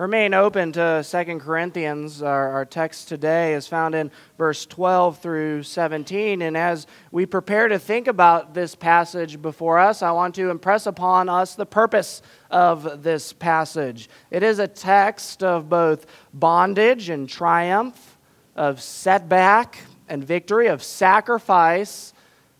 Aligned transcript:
Remain 0.00 0.32
open 0.32 0.72
to 0.72 1.04
2 1.06 1.38
Corinthians. 1.40 2.22
Our, 2.22 2.52
our, 2.52 2.64
text 2.64 3.08
today 3.08 3.52
is 3.52 3.66
found 3.66 3.94
in 3.94 4.10
verse 4.38 4.64
12 4.64 5.18
through 5.18 5.62
17. 5.64 6.40
And 6.40 6.56
as 6.56 6.86
we 7.12 7.26
prepare 7.26 7.68
to 7.68 7.78
think 7.78 8.08
about 8.08 8.54
this 8.54 8.74
passage 8.74 9.42
before 9.42 9.78
us, 9.78 10.00
I 10.00 10.12
want 10.12 10.34
to 10.36 10.48
impress 10.48 10.86
upon 10.86 11.28
us 11.28 11.54
the 11.54 11.66
purpose 11.66 12.22
of 12.50 13.02
this 13.02 13.34
passage. 13.34 14.08
It 14.30 14.42
is 14.42 14.58
a 14.58 14.66
text 14.66 15.42
of 15.42 15.68
both 15.68 16.06
bondage 16.32 17.10
and 17.10 17.28
triumph, 17.28 18.16
of 18.56 18.80
setback 18.80 19.80
and 20.08 20.24
victory, 20.24 20.68
of 20.68 20.82
sacrifice 20.82 22.14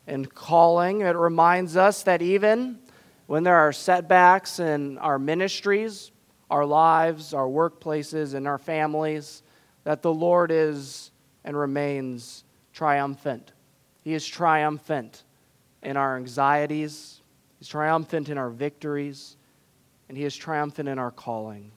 and 0.06 0.28
calling. 0.34 1.00
It 1.00 1.16
reminds 1.16 1.74
us 1.74 2.02
that 2.02 2.20
even 2.20 2.80
when 3.28 3.44
there 3.44 3.56
are 3.56 3.72
setbacks 3.72 4.60
in 4.60 4.98
our 4.98 5.18
ministries, 5.18 6.12
our 6.50 6.66
lives, 6.66 7.32
our 7.32 7.46
workplaces, 7.46 8.34
and 8.34 8.46
our 8.46 8.58
families, 8.58 9.42
that 9.84 10.02
the 10.02 10.12
Lord 10.12 10.50
is 10.50 11.10
and 11.44 11.56
remains 11.56 12.44
triumphant. 12.72 13.52
He 14.02 14.14
is 14.14 14.26
triumphant 14.26 15.24
in 15.82 15.96
our 15.96 16.16
anxieties, 16.16 17.16
He's 17.58 17.68
triumphant 17.68 18.28
in 18.28 18.38
our 18.38 18.50
victories, 18.50 19.36
and 20.08 20.16
He 20.16 20.24
is 20.24 20.36
triumphant 20.36 20.88
in 20.88 20.98
our 20.98 21.10
calling. 21.10 21.70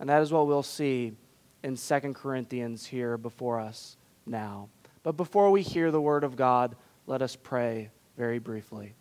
And 0.00 0.08
that 0.08 0.22
is 0.22 0.32
what 0.32 0.46
we'll 0.46 0.62
see 0.62 1.12
in 1.62 1.76
2 1.76 2.00
Corinthians 2.14 2.86
here 2.86 3.16
before 3.16 3.60
us 3.60 3.96
now. 4.26 4.68
But 5.02 5.16
before 5.16 5.50
we 5.50 5.62
hear 5.62 5.90
the 5.90 6.00
word 6.00 6.24
of 6.24 6.36
God, 6.36 6.76
let 7.06 7.22
us 7.22 7.36
pray 7.36 7.90
very 8.16 8.38
briefly. 8.38 8.94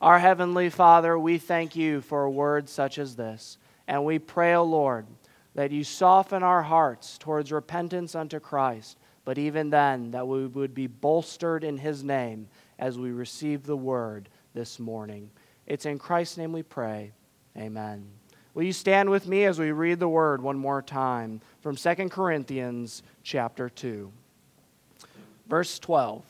Our 0.00 0.18
Heavenly 0.18 0.70
Father, 0.70 1.18
we 1.18 1.38
thank 1.38 1.76
you 1.76 2.00
for 2.00 2.24
a 2.24 2.30
word 2.30 2.68
such 2.68 2.98
as 2.98 3.16
this. 3.16 3.58
And 3.86 4.04
we 4.04 4.18
pray, 4.18 4.54
O 4.54 4.60
oh 4.60 4.64
Lord, 4.64 5.06
that 5.54 5.70
you 5.70 5.84
soften 5.84 6.42
our 6.42 6.62
hearts 6.62 7.18
towards 7.18 7.52
repentance 7.52 8.14
unto 8.14 8.40
Christ, 8.40 8.98
but 9.24 9.38
even 9.38 9.70
then, 9.70 10.10
that 10.10 10.26
we 10.26 10.46
would 10.46 10.74
be 10.74 10.86
bolstered 10.86 11.64
in 11.64 11.78
his 11.78 12.02
name 12.02 12.48
as 12.78 12.98
we 12.98 13.10
receive 13.10 13.64
the 13.64 13.76
word 13.76 14.28
this 14.54 14.78
morning. 14.78 15.30
It's 15.66 15.86
in 15.86 15.98
Christ's 15.98 16.38
name 16.38 16.52
we 16.52 16.62
pray. 16.62 17.12
Amen. 17.56 18.06
Will 18.54 18.64
you 18.64 18.72
stand 18.72 19.10
with 19.10 19.26
me 19.26 19.44
as 19.44 19.58
we 19.58 19.72
read 19.72 19.98
the 19.98 20.08
word 20.08 20.40
one 20.40 20.58
more 20.58 20.82
time 20.82 21.40
from 21.60 21.76
2 21.76 22.08
Corinthians 22.08 23.02
chapter 23.22 23.68
2. 23.68 24.12
Verse 25.48 25.78
12. 25.78 26.22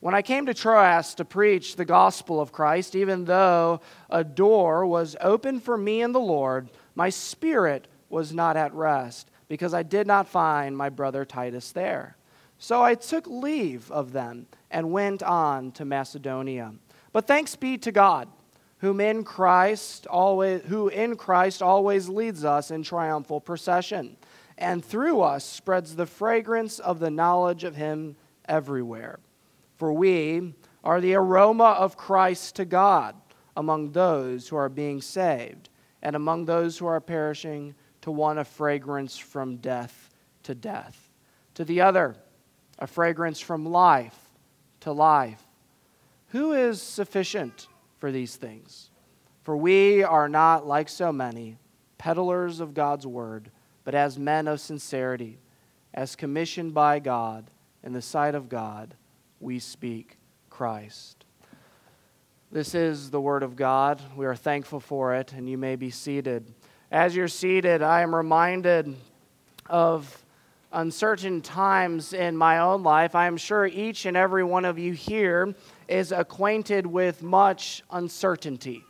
When 0.00 0.14
I 0.14 0.22
came 0.22 0.46
to 0.46 0.54
Troas 0.54 1.14
to 1.16 1.24
preach 1.24 1.74
the 1.74 1.84
gospel 1.84 2.40
of 2.40 2.52
Christ, 2.52 2.94
even 2.94 3.24
though 3.24 3.80
a 4.08 4.22
door 4.22 4.86
was 4.86 5.16
open 5.20 5.58
for 5.58 5.76
me 5.76 6.02
in 6.02 6.12
the 6.12 6.20
Lord, 6.20 6.70
my 6.98 7.10
spirit 7.10 7.86
was 8.10 8.34
not 8.34 8.56
at 8.56 8.74
rest 8.74 9.30
because 9.46 9.72
I 9.72 9.84
did 9.84 10.08
not 10.08 10.26
find 10.26 10.76
my 10.76 10.88
brother 10.88 11.24
Titus 11.24 11.70
there. 11.70 12.16
So 12.58 12.82
I 12.82 12.96
took 12.96 13.24
leave 13.28 13.88
of 13.92 14.10
them 14.10 14.48
and 14.68 14.90
went 14.90 15.22
on 15.22 15.70
to 15.72 15.84
Macedonia. 15.84 16.74
But 17.12 17.28
thanks 17.28 17.54
be 17.54 17.78
to 17.78 17.92
God, 17.92 18.26
whom 18.78 19.00
in 19.00 19.22
Christ 19.22 20.08
always, 20.08 20.62
who 20.62 20.88
in 20.88 21.14
Christ 21.14 21.62
always 21.62 22.08
leads 22.08 22.44
us 22.44 22.72
in 22.72 22.82
triumphal 22.82 23.40
procession, 23.40 24.16
and 24.58 24.84
through 24.84 25.20
us 25.20 25.44
spreads 25.44 25.94
the 25.94 26.04
fragrance 26.04 26.80
of 26.80 26.98
the 26.98 27.10
knowledge 27.10 27.62
of 27.62 27.76
him 27.76 28.16
everywhere. 28.48 29.20
For 29.76 29.92
we 29.92 30.52
are 30.82 31.00
the 31.00 31.14
aroma 31.14 31.76
of 31.78 31.96
Christ 31.96 32.56
to 32.56 32.64
God 32.64 33.14
among 33.56 33.92
those 33.92 34.48
who 34.48 34.56
are 34.56 34.68
being 34.68 35.00
saved 35.00 35.68
and 36.02 36.16
among 36.16 36.44
those 36.44 36.78
who 36.78 36.86
are 36.86 37.00
perishing, 37.00 37.74
to 38.02 38.10
one 38.10 38.38
a 38.38 38.44
fragrance 38.44 39.18
from 39.18 39.56
death 39.56 40.10
to 40.44 40.54
death, 40.54 41.10
to 41.54 41.64
the 41.64 41.80
other 41.80 42.16
a 42.78 42.86
fragrance 42.86 43.40
from 43.40 43.66
life 43.66 44.18
to 44.80 44.92
life. 44.92 45.42
Who 46.28 46.52
is 46.52 46.80
sufficient 46.80 47.66
for 47.98 48.12
these 48.12 48.36
things? 48.36 48.90
For 49.42 49.56
we 49.56 50.02
are 50.02 50.28
not 50.28 50.66
like 50.66 50.88
so 50.88 51.12
many 51.12 51.58
peddlers 51.96 52.60
of 52.60 52.74
God's 52.74 53.06
word, 53.06 53.50
but 53.84 53.94
as 53.94 54.18
men 54.18 54.46
of 54.46 54.60
sincerity, 54.60 55.38
as 55.92 56.16
commissioned 56.16 56.74
by 56.74 56.98
God 57.00 57.50
in 57.82 57.92
the 57.92 58.02
sight 58.02 58.34
of 58.34 58.48
God, 58.48 58.94
we 59.40 59.58
speak 59.58 60.18
Christ. 60.50 61.17
This 62.50 62.74
is 62.74 63.10
the 63.10 63.20
Word 63.20 63.42
of 63.42 63.56
God. 63.56 64.00
We 64.16 64.24
are 64.24 64.34
thankful 64.34 64.80
for 64.80 65.14
it, 65.14 65.34
and 65.34 65.46
you 65.46 65.58
may 65.58 65.76
be 65.76 65.90
seated. 65.90 66.46
As 66.90 67.14
you're 67.14 67.28
seated, 67.28 67.82
I 67.82 68.00
am 68.00 68.14
reminded 68.14 68.96
of 69.66 70.24
uncertain 70.72 71.42
times 71.42 72.14
in 72.14 72.38
my 72.38 72.60
own 72.60 72.82
life. 72.82 73.14
I 73.14 73.26
am 73.26 73.36
sure 73.36 73.66
each 73.66 74.06
and 74.06 74.16
every 74.16 74.44
one 74.44 74.64
of 74.64 74.78
you 74.78 74.94
here 74.94 75.54
is 75.88 76.10
acquainted 76.10 76.86
with 76.86 77.22
much 77.22 77.82
uncertainty. 77.90 78.82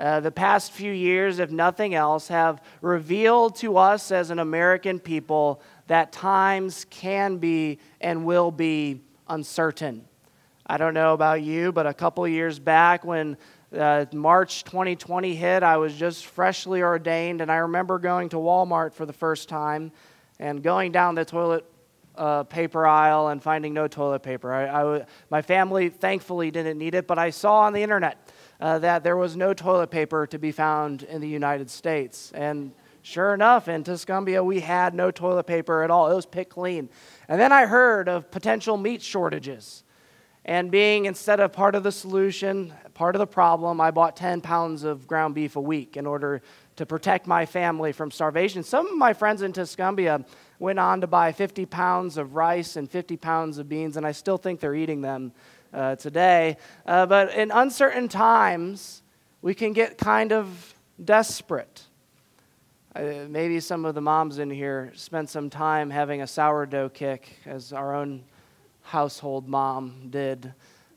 Uh, 0.00 0.18
the 0.18 0.32
past 0.32 0.72
few 0.72 0.90
years, 0.90 1.38
if 1.38 1.52
nothing 1.52 1.94
else, 1.94 2.26
have 2.26 2.60
revealed 2.80 3.54
to 3.56 3.76
us 3.76 4.10
as 4.10 4.30
an 4.30 4.40
American 4.40 4.98
people 4.98 5.62
that 5.86 6.10
times 6.10 6.84
can 6.90 7.38
be 7.38 7.78
and 8.00 8.24
will 8.24 8.50
be 8.50 9.00
uncertain. 9.28 10.04
I 10.70 10.76
don't 10.76 10.92
know 10.92 11.14
about 11.14 11.40
you, 11.40 11.72
but 11.72 11.86
a 11.86 11.94
couple 11.94 12.28
years 12.28 12.58
back 12.58 13.02
when 13.02 13.38
uh, 13.74 14.04
March 14.12 14.64
2020 14.64 15.34
hit, 15.34 15.62
I 15.62 15.78
was 15.78 15.94
just 15.94 16.26
freshly 16.26 16.82
ordained, 16.82 17.40
and 17.40 17.50
I 17.50 17.56
remember 17.56 17.98
going 17.98 18.28
to 18.30 18.36
Walmart 18.36 18.92
for 18.92 19.06
the 19.06 19.12
first 19.14 19.48
time 19.48 19.92
and 20.38 20.62
going 20.62 20.92
down 20.92 21.14
the 21.14 21.24
toilet 21.24 21.64
uh, 22.16 22.42
paper 22.42 22.86
aisle 22.86 23.28
and 23.28 23.42
finding 23.42 23.72
no 23.72 23.88
toilet 23.88 24.22
paper. 24.22 24.52
I, 24.52 24.66
I, 24.66 25.06
my 25.30 25.40
family 25.40 25.88
thankfully 25.88 26.50
didn't 26.50 26.76
need 26.76 26.94
it, 26.94 27.06
but 27.06 27.18
I 27.18 27.30
saw 27.30 27.60
on 27.60 27.72
the 27.72 27.82
internet 27.82 28.30
uh, 28.60 28.78
that 28.80 29.02
there 29.02 29.16
was 29.16 29.36
no 29.36 29.54
toilet 29.54 29.90
paper 29.90 30.26
to 30.26 30.38
be 30.38 30.52
found 30.52 31.04
in 31.04 31.22
the 31.22 31.28
United 31.28 31.70
States. 31.70 32.30
And 32.34 32.72
sure 33.00 33.32
enough, 33.32 33.68
in 33.68 33.84
Tuscumbia, 33.84 34.44
we 34.44 34.60
had 34.60 34.92
no 34.92 35.10
toilet 35.10 35.44
paper 35.44 35.82
at 35.82 35.90
all. 35.90 36.10
It 36.10 36.14
was 36.14 36.26
picked 36.26 36.50
clean. 36.50 36.90
And 37.26 37.40
then 37.40 37.52
I 37.52 37.64
heard 37.64 38.06
of 38.06 38.30
potential 38.30 38.76
meat 38.76 39.00
shortages. 39.00 39.84
And 40.48 40.70
being 40.70 41.04
instead 41.04 41.40
of 41.40 41.52
part 41.52 41.74
of 41.74 41.82
the 41.82 41.92
solution, 41.92 42.72
part 42.94 43.14
of 43.14 43.18
the 43.18 43.26
problem, 43.26 43.82
I 43.82 43.90
bought 43.90 44.16
10 44.16 44.40
pounds 44.40 44.82
of 44.82 45.06
ground 45.06 45.34
beef 45.34 45.56
a 45.56 45.60
week 45.60 45.98
in 45.98 46.06
order 46.06 46.40
to 46.76 46.86
protect 46.86 47.26
my 47.26 47.44
family 47.44 47.92
from 47.92 48.10
starvation. 48.10 48.62
Some 48.62 48.86
of 48.86 48.96
my 48.96 49.12
friends 49.12 49.42
in 49.42 49.52
Tuscumbia 49.52 50.24
went 50.58 50.78
on 50.78 51.02
to 51.02 51.06
buy 51.06 51.32
50 51.32 51.66
pounds 51.66 52.16
of 52.16 52.34
rice 52.34 52.76
and 52.76 52.90
50 52.90 53.18
pounds 53.18 53.58
of 53.58 53.68
beans, 53.68 53.98
and 53.98 54.06
I 54.06 54.12
still 54.12 54.38
think 54.38 54.58
they're 54.58 54.74
eating 54.74 55.02
them 55.02 55.32
uh, 55.74 55.96
today. 55.96 56.56
Uh, 56.86 57.04
but 57.04 57.34
in 57.34 57.50
uncertain 57.50 58.08
times, 58.08 59.02
we 59.42 59.52
can 59.52 59.74
get 59.74 59.98
kind 59.98 60.32
of 60.32 60.74
desperate. 61.04 61.82
Uh, 62.96 63.26
maybe 63.28 63.60
some 63.60 63.84
of 63.84 63.94
the 63.94 64.00
moms 64.00 64.38
in 64.38 64.48
here 64.48 64.94
spent 64.96 65.28
some 65.28 65.50
time 65.50 65.90
having 65.90 66.22
a 66.22 66.26
sourdough 66.26 66.88
kick, 66.88 67.36
as 67.44 67.74
our 67.74 67.94
own 67.94 68.24
household 68.88 69.48
mom 69.48 70.08
did, 70.08 70.52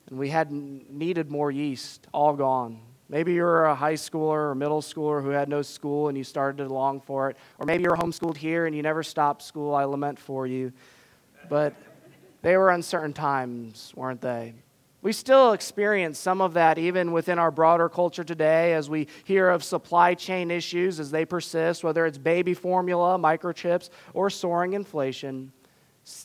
and 0.10 0.18
we 0.18 0.30
hadn't 0.30 0.90
needed 0.90 1.30
more 1.30 1.52
yeast, 1.52 2.08
all 2.14 2.34
gone. 2.34 2.80
Maybe 3.10 3.34
you're 3.34 3.66
a 3.66 3.76
high 3.76 3.96
schooler 3.96 4.52
or 4.52 4.56
middle 4.56 4.82
schooler 4.82 5.22
who 5.22 5.32
had 5.32 5.50
no 5.50 5.62
school 5.62 6.08
and 6.08 6.18
you 6.18 6.24
started 6.24 6.64
to 6.64 6.74
long 6.74 7.02
for 7.02 7.30
it. 7.30 7.36
Or 7.60 7.66
maybe 7.66 7.84
you're 7.84 7.98
homeschooled 7.98 8.38
here 8.38 8.66
and 8.66 8.74
you 8.74 8.82
never 8.82 9.04
stopped 9.04 9.42
school. 9.42 9.76
I 9.76 9.84
lament 9.84 10.18
for 10.18 10.48
you. 10.48 10.72
But 11.50 11.76
they 12.42 12.56
were 12.56 12.70
uncertain 12.70 13.12
times, 13.12 13.92
weren't 13.98 14.22
they? 14.22 14.54
We 15.02 15.12
still 15.12 15.52
experience 15.52 16.20
some 16.20 16.40
of 16.40 16.54
that 16.54 16.78
even 16.78 17.12
within 17.12 17.38
our 17.38 17.52
broader 17.52 17.90
culture 17.90 18.24
today 18.24 18.74
as 18.74 18.90
we 18.90 19.08
hear 19.26 19.50
of 19.50 19.62
supply 19.62 20.14
chain 20.14 20.50
issues 20.50 20.98
as 20.98 21.12
they 21.12 21.26
persist, 21.26 21.84
whether 21.84 22.06
it's 22.06 22.18
baby 22.18 22.54
formula, 22.54 23.18
microchips, 23.18 23.90
or 24.14 24.30
soaring 24.30 24.72
inflation. 24.72 25.52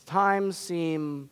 Times 0.04 0.56
seem 0.56 1.30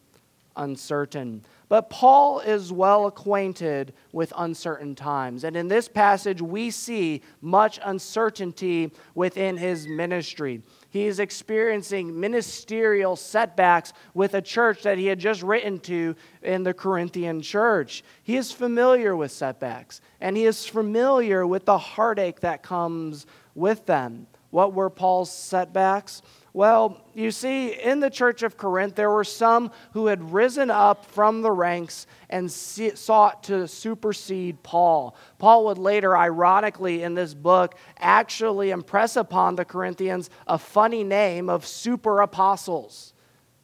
uncertain. 0.56 1.45
But 1.69 1.91
Paul 1.91 2.41
is 2.41 2.73
well 2.73 3.06
acquainted 3.06 3.95
with 4.12 4.33
uncertain 4.37 4.95
times. 4.95 5.45
And 5.45 5.56
in 5.56 5.67
this 5.69 5.89
passage, 5.89 6.43
we 6.43 6.71
see 6.71 7.23
much 7.41 7.81
uncertainty 7.83 8.93
within 9.15 9.56
his 9.56 9.89
ministry. 9.89 10.62
He 10.91 11.06
is 11.06 11.19
experiencing 11.19 12.21
ministerial 12.21 13.17
setbacks 13.17 13.93
with 14.12 14.35
a 14.35 14.43
church 14.43 14.83
that 14.83 14.99
he 14.99 15.06
had 15.06 15.19
just 15.19 15.43
written 15.43 15.81
to 15.81 16.15
in 16.43 16.62
the 16.62 16.75
Corinthian 16.75 17.41
church. 17.43 18.05
He 18.23 18.37
is 18.37 18.53
familiar 18.53 19.17
with 19.17 19.33
setbacks, 19.33 20.01
and 20.21 20.37
he 20.37 20.45
is 20.45 20.67
familiar 20.67 21.47
with 21.47 21.65
the 21.65 21.79
heartache 21.79 22.41
that 22.41 22.62
comes 22.62 23.27
with 23.55 23.87
them. 23.87 24.27
What 24.51 24.75
were 24.75 24.91
Paul's 24.91 25.33
setbacks? 25.33 26.23
Well, 26.55 27.03
you 27.15 27.33
see, 27.33 27.73
in 27.73 27.99
the 27.99 28.09
church 28.09 28.45
of 28.45 28.56
Corinth, 28.56 28.95
there 28.95 29.11
were 29.11 29.25
some 29.25 29.73
who 29.93 30.06
had 30.06 30.33
risen 30.33 30.71
up 30.71 31.05
from 31.05 31.43
the 31.43 31.51
ranks 31.51 32.06
and 32.31 32.51
sought 32.51 33.43
to 33.45 33.67
supersede 33.67 34.62
Paul. 34.62 35.17
Paul 35.41 35.65
would 35.65 35.79
later, 35.79 36.17
ironically, 36.17 37.03
in 37.03 37.15
this 37.15 37.35
book, 37.35 37.75
actually 37.99 38.71
impress 38.71 39.17
upon 39.17 39.56
the 39.56 39.65
Corinthians 39.65 40.31
a 40.47 40.56
funny 40.56 41.03
name 41.03 41.51
of 41.51 41.67
super 41.67 42.21
apostles. 42.21 43.15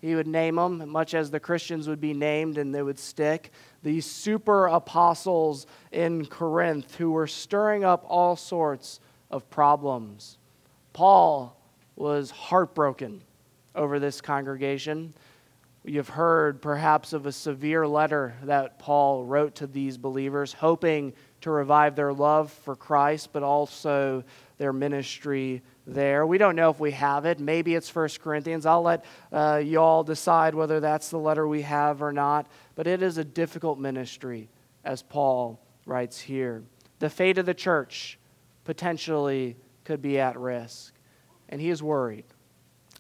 He 0.01 0.17
would 0.17 0.27
name 0.27 0.57
them, 0.57 0.89
much 0.89 1.15
as 1.15 1.31
the 1.31 1.39
Christians 1.39 1.87
would 1.87 2.01
be 2.01 2.13
named 2.13 2.59
and 2.59 2.75
they 2.75 2.83
would 2.83 2.99
stick. 2.99 3.53
These 3.85 4.07
super 4.07 4.67
apostles 4.67 5.69
in 5.93 6.27
Corinth 6.27 6.97
who 6.97 7.13
were 7.13 7.29
stirring 7.29 7.85
up 7.85 8.05
all 8.09 8.35
sorts 8.35 8.99
of 9.31 9.49
problems. 9.49 10.39
Paul 10.93 11.57
was 12.01 12.31
heartbroken 12.31 13.23
over 13.75 14.01
this 14.01 14.21
congregation. 14.21 15.13
You've 15.85 16.09
heard 16.09 16.61
perhaps 16.61 17.13
of 17.13 17.27
a 17.27 17.33
severe 17.33 17.87
letter 17.87 18.35
that 18.45 18.79
Paul 18.79 19.25
wrote 19.25 19.57
to 19.57 19.67
these 19.67 19.97
believers, 19.97 20.53
hoping 20.53 21.13
to 21.43 21.51
revive 21.51 21.97
their 21.97 22.13
love 22.13 22.51
for 22.51 22.75
Christ, 22.75 23.31
but 23.33 23.43
also 23.43 24.25
their 24.59 24.73
ministry 24.73 25.63
there. 25.87 26.27
We 26.27 26.39
don't 26.39 26.57
know 26.57 26.71
if 26.71 26.81
we 26.81 26.91
have 26.93 27.27
it. 27.27 27.39
Maybe 27.39 27.75
it's 27.75 27.89
First 27.89 28.21
Corinthians. 28.21 28.67
I'll 28.67 28.83
let 28.83 29.05
uh, 29.33 29.63
you 29.65 29.79
all 29.79 30.03
decide 30.03 30.55
whether 30.55 30.81
that's 30.81 31.11
the 31.11 31.19
letter 31.19 31.47
we 31.47 31.63
have 31.63 32.03
or 32.03 32.13
not. 32.13 32.47
But 32.75 32.87
it 32.87 33.03
is 33.03 33.19
a 33.19 33.25
difficult 33.25 33.79
ministry, 33.79 34.49
as 34.85 35.03
Paul 35.03 35.61
writes 35.87 36.19
here. 36.19 36.63
The 36.99 37.11
fate 37.11 37.39
of 37.39 37.47
the 37.47 37.55
church 37.55 38.19
potentially 38.65 39.57
could 39.85 40.03
be 40.03 40.19
at 40.19 40.39
risk 40.39 40.95
and 41.51 41.61
he 41.61 41.69
is 41.69 41.83
worried. 41.83 42.25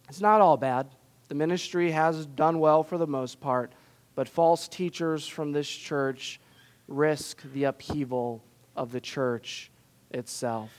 It's 0.09 0.21
not 0.21 0.43
all 0.43 0.59
bad. 0.59 0.89
The 1.29 1.35
ministry 1.35 1.93
has 1.93 2.27
done 2.27 2.59
well 2.59 2.83
for 2.83 2.99
the 2.99 3.07
most 3.07 3.41
part, 3.41 3.73
but 4.15 4.29
false 4.29 4.69
teachers 4.69 5.27
from 5.27 5.53
this 5.53 5.69
church 5.69 6.41
risk 6.89 7.43
the 7.55 7.65
upheaval 7.65 8.43
of 8.77 8.93
the 8.93 9.01
church 9.01 9.71
itself. 10.11 10.71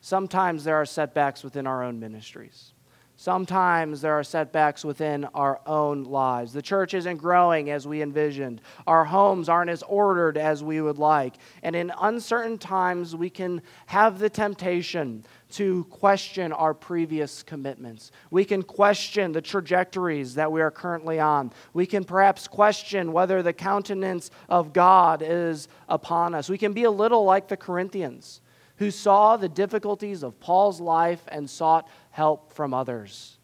Sometimes 0.00 0.64
there 0.64 0.76
are 0.76 0.86
setbacks 0.86 1.44
within 1.44 1.66
our 1.66 1.84
own 1.84 2.00
ministries. 2.00 2.72
Sometimes 3.20 4.00
there 4.00 4.14
are 4.14 4.24
setbacks 4.24 4.82
within 4.82 5.26
our 5.34 5.60
own 5.66 6.04
lives. 6.04 6.54
The 6.54 6.62
church 6.62 6.94
isn't 6.94 7.18
growing 7.18 7.68
as 7.68 7.86
we 7.86 8.00
envisioned. 8.00 8.62
Our 8.86 9.04
homes 9.04 9.50
aren't 9.50 9.68
as 9.68 9.82
ordered 9.82 10.38
as 10.38 10.64
we 10.64 10.80
would 10.80 10.96
like. 10.96 11.34
And 11.62 11.76
in 11.76 11.92
uncertain 12.00 12.56
times, 12.56 13.14
we 13.14 13.28
can 13.28 13.60
have 13.84 14.18
the 14.18 14.30
temptation 14.30 15.26
to 15.50 15.84
question 15.84 16.52
our 16.52 16.74
previous 16.74 17.42
commitments. 17.42 18.12
We 18.30 18.44
can 18.44 18.62
question 18.62 19.32
the 19.32 19.42
trajectories 19.42 20.34
that 20.34 20.50
we 20.50 20.60
are 20.60 20.70
currently 20.70 21.18
on. 21.18 21.52
We 21.72 21.86
can 21.86 22.04
perhaps 22.04 22.48
question 22.48 23.12
whether 23.12 23.42
the 23.42 23.52
countenance 23.52 24.30
of 24.48 24.72
God 24.72 25.22
is 25.22 25.68
upon 25.88 26.34
us. 26.34 26.48
We 26.48 26.58
can 26.58 26.72
be 26.72 26.84
a 26.84 26.90
little 26.90 27.24
like 27.24 27.48
the 27.48 27.56
Corinthians 27.56 28.40
who 28.76 28.90
saw 28.90 29.36
the 29.36 29.48
difficulties 29.48 30.22
of 30.22 30.40
Paul's 30.40 30.80
life 30.80 31.22
and 31.28 31.48
sought 31.48 31.88
help 32.10 32.52
from 32.52 32.72
others. 32.72 33.38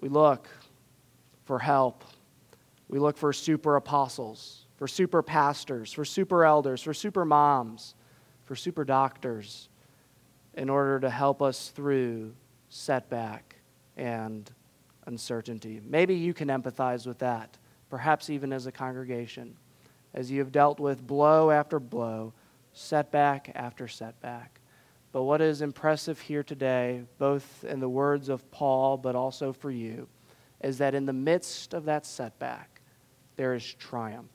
We 0.00 0.08
look 0.08 0.48
for 1.44 1.58
help. 1.58 2.04
We 2.88 2.98
look 2.98 3.16
for 3.16 3.32
super 3.32 3.76
apostles, 3.76 4.66
for 4.76 4.86
super 4.86 5.22
pastors, 5.22 5.92
for 5.92 6.04
super 6.04 6.44
elders, 6.44 6.82
for 6.82 6.92
super 6.94 7.24
moms, 7.24 7.94
for 8.44 8.54
super 8.54 8.84
doctors 8.84 9.67
in 10.58 10.68
order 10.68 10.98
to 10.98 11.08
help 11.08 11.40
us 11.40 11.68
through 11.68 12.34
setback 12.68 13.54
and 13.96 14.50
uncertainty. 15.06 15.80
Maybe 15.84 16.16
you 16.16 16.34
can 16.34 16.48
empathize 16.48 17.06
with 17.06 17.18
that, 17.18 17.56
perhaps 17.88 18.28
even 18.28 18.52
as 18.52 18.66
a 18.66 18.72
congregation, 18.72 19.56
as 20.14 20.32
you 20.32 20.40
have 20.40 20.50
dealt 20.50 20.80
with 20.80 21.06
blow 21.06 21.52
after 21.52 21.78
blow, 21.78 22.32
setback 22.72 23.52
after 23.54 23.86
setback. 23.86 24.60
But 25.12 25.22
what 25.22 25.40
is 25.40 25.62
impressive 25.62 26.20
here 26.20 26.42
today, 26.42 27.04
both 27.18 27.64
in 27.64 27.78
the 27.78 27.88
words 27.88 28.28
of 28.28 28.50
Paul, 28.50 28.96
but 28.96 29.14
also 29.14 29.52
for 29.52 29.70
you, 29.70 30.08
is 30.60 30.76
that 30.78 30.92
in 30.92 31.06
the 31.06 31.12
midst 31.12 31.72
of 31.72 31.84
that 31.84 32.04
setback, 32.04 32.80
there 33.36 33.54
is 33.54 33.74
triumph. 33.74 34.32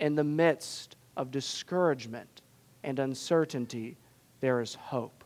In 0.00 0.14
the 0.14 0.24
midst 0.24 0.96
of 1.14 1.30
discouragement 1.30 2.40
and 2.82 2.98
uncertainty, 2.98 3.98
there 4.40 4.62
is 4.62 4.74
hope 4.74 5.21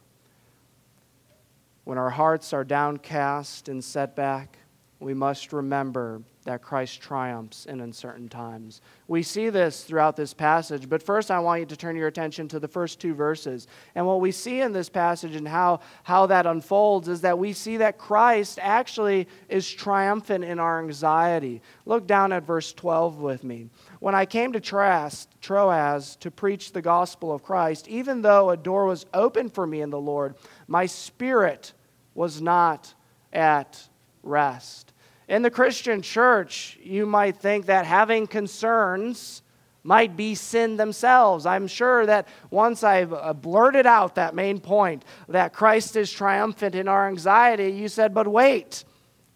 when 1.87 1.99
our 1.99 2.11
hearts 2.11 2.53
are 2.53 2.65
downcast 2.65 3.69
and 3.69 3.83
set 3.83 4.17
back, 4.17 4.59
we 4.99 5.15
must 5.15 5.53
remember 5.53 6.21
that 6.47 6.63
Christ 6.63 7.01
triumphs 7.01 7.67
in 7.67 7.81
uncertain 7.81 8.29
times. 8.29 8.81
We 9.07 9.23
see 9.23 9.51
this 9.51 9.85
throughout 9.85 10.17
this 10.17 10.35
passage, 10.35 10.89
but 10.89 11.01
first 11.01 11.31
I 11.31 11.39
want 11.39 11.61
you 11.61 11.67
to 11.67 11.77
turn 11.77 11.95
your 11.95 12.09
attention 12.09 12.49
to 12.49 12.59
the 12.59 12.67
first 12.67 12.99
two 12.99 13.15
verses. 13.15 13.69
And 13.95 14.05
what 14.05 14.21
we 14.21 14.33
see 14.33 14.63
in 14.63 14.73
this 14.73 14.89
passage 14.89 15.37
and 15.37 15.47
how, 15.47 15.79
how 16.03 16.27
that 16.27 16.47
unfolds 16.47 17.07
is 17.07 17.21
that 17.21 17.39
we 17.39 17.53
see 17.53 17.77
that 17.77 17.99
Christ 17.99 18.59
actually 18.61 19.29
is 19.49 19.71
triumphant 19.71 20.43
in 20.45 20.59
our 20.59 20.81
anxiety. 20.81 21.63
Look 21.85 22.09
down 22.09 22.33
at 22.33 22.45
verse 22.45 22.73
12 22.73 23.19
with 23.19 23.45
me. 23.45 23.69
When 24.01 24.15
I 24.15 24.25
came 24.25 24.53
to 24.55 24.61
Troas, 24.61 25.29
Troas 25.41 26.17
to 26.17 26.33
preach 26.33 26.73
the 26.73 26.83
gospel 26.83 27.33
of 27.33 27.45
Christ, 27.45 27.87
even 27.87 28.23
though 28.23 28.51
a 28.51 28.57
door 28.57 28.87
was 28.87 29.07
open 29.15 29.51
for 29.51 29.67
me 29.67 29.83
in 29.83 29.91
the 29.91 30.01
Lord, 30.01 30.35
my 30.67 30.87
spirit 30.87 31.73
was 32.17 32.41
not 32.41 32.95
at 33.33 33.89
rest. 34.23 34.93
In 35.29 35.43
the 35.43 35.51
Christian 35.51 36.03
church, 36.03 36.79
you 36.83 37.05
might 37.07 37.37
think 37.37 37.67
that 37.67 37.85
having 37.85 38.27
concerns 38.27 39.43
might 39.83 40.17
be 40.17 40.35
sin 40.35 40.77
themselves. 40.77 41.47
I'm 41.47 41.69
sure 41.69 42.07
that 42.07 42.27
once 42.51 42.83
I've 42.83 43.13
uh, 43.13 43.33
blurted 43.33 43.87
out 43.87 44.17
that 44.17 44.35
main 44.35 44.59
point, 44.59 45.05
that 45.29 45.53
Christ 45.53 45.95
is 45.95 46.11
triumphant 46.11 46.75
in 46.75 46.89
our 46.89 47.07
anxiety, 47.07 47.71
you 47.71 47.89
said, 47.89 48.13
but 48.13 48.27
wait. 48.27 48.85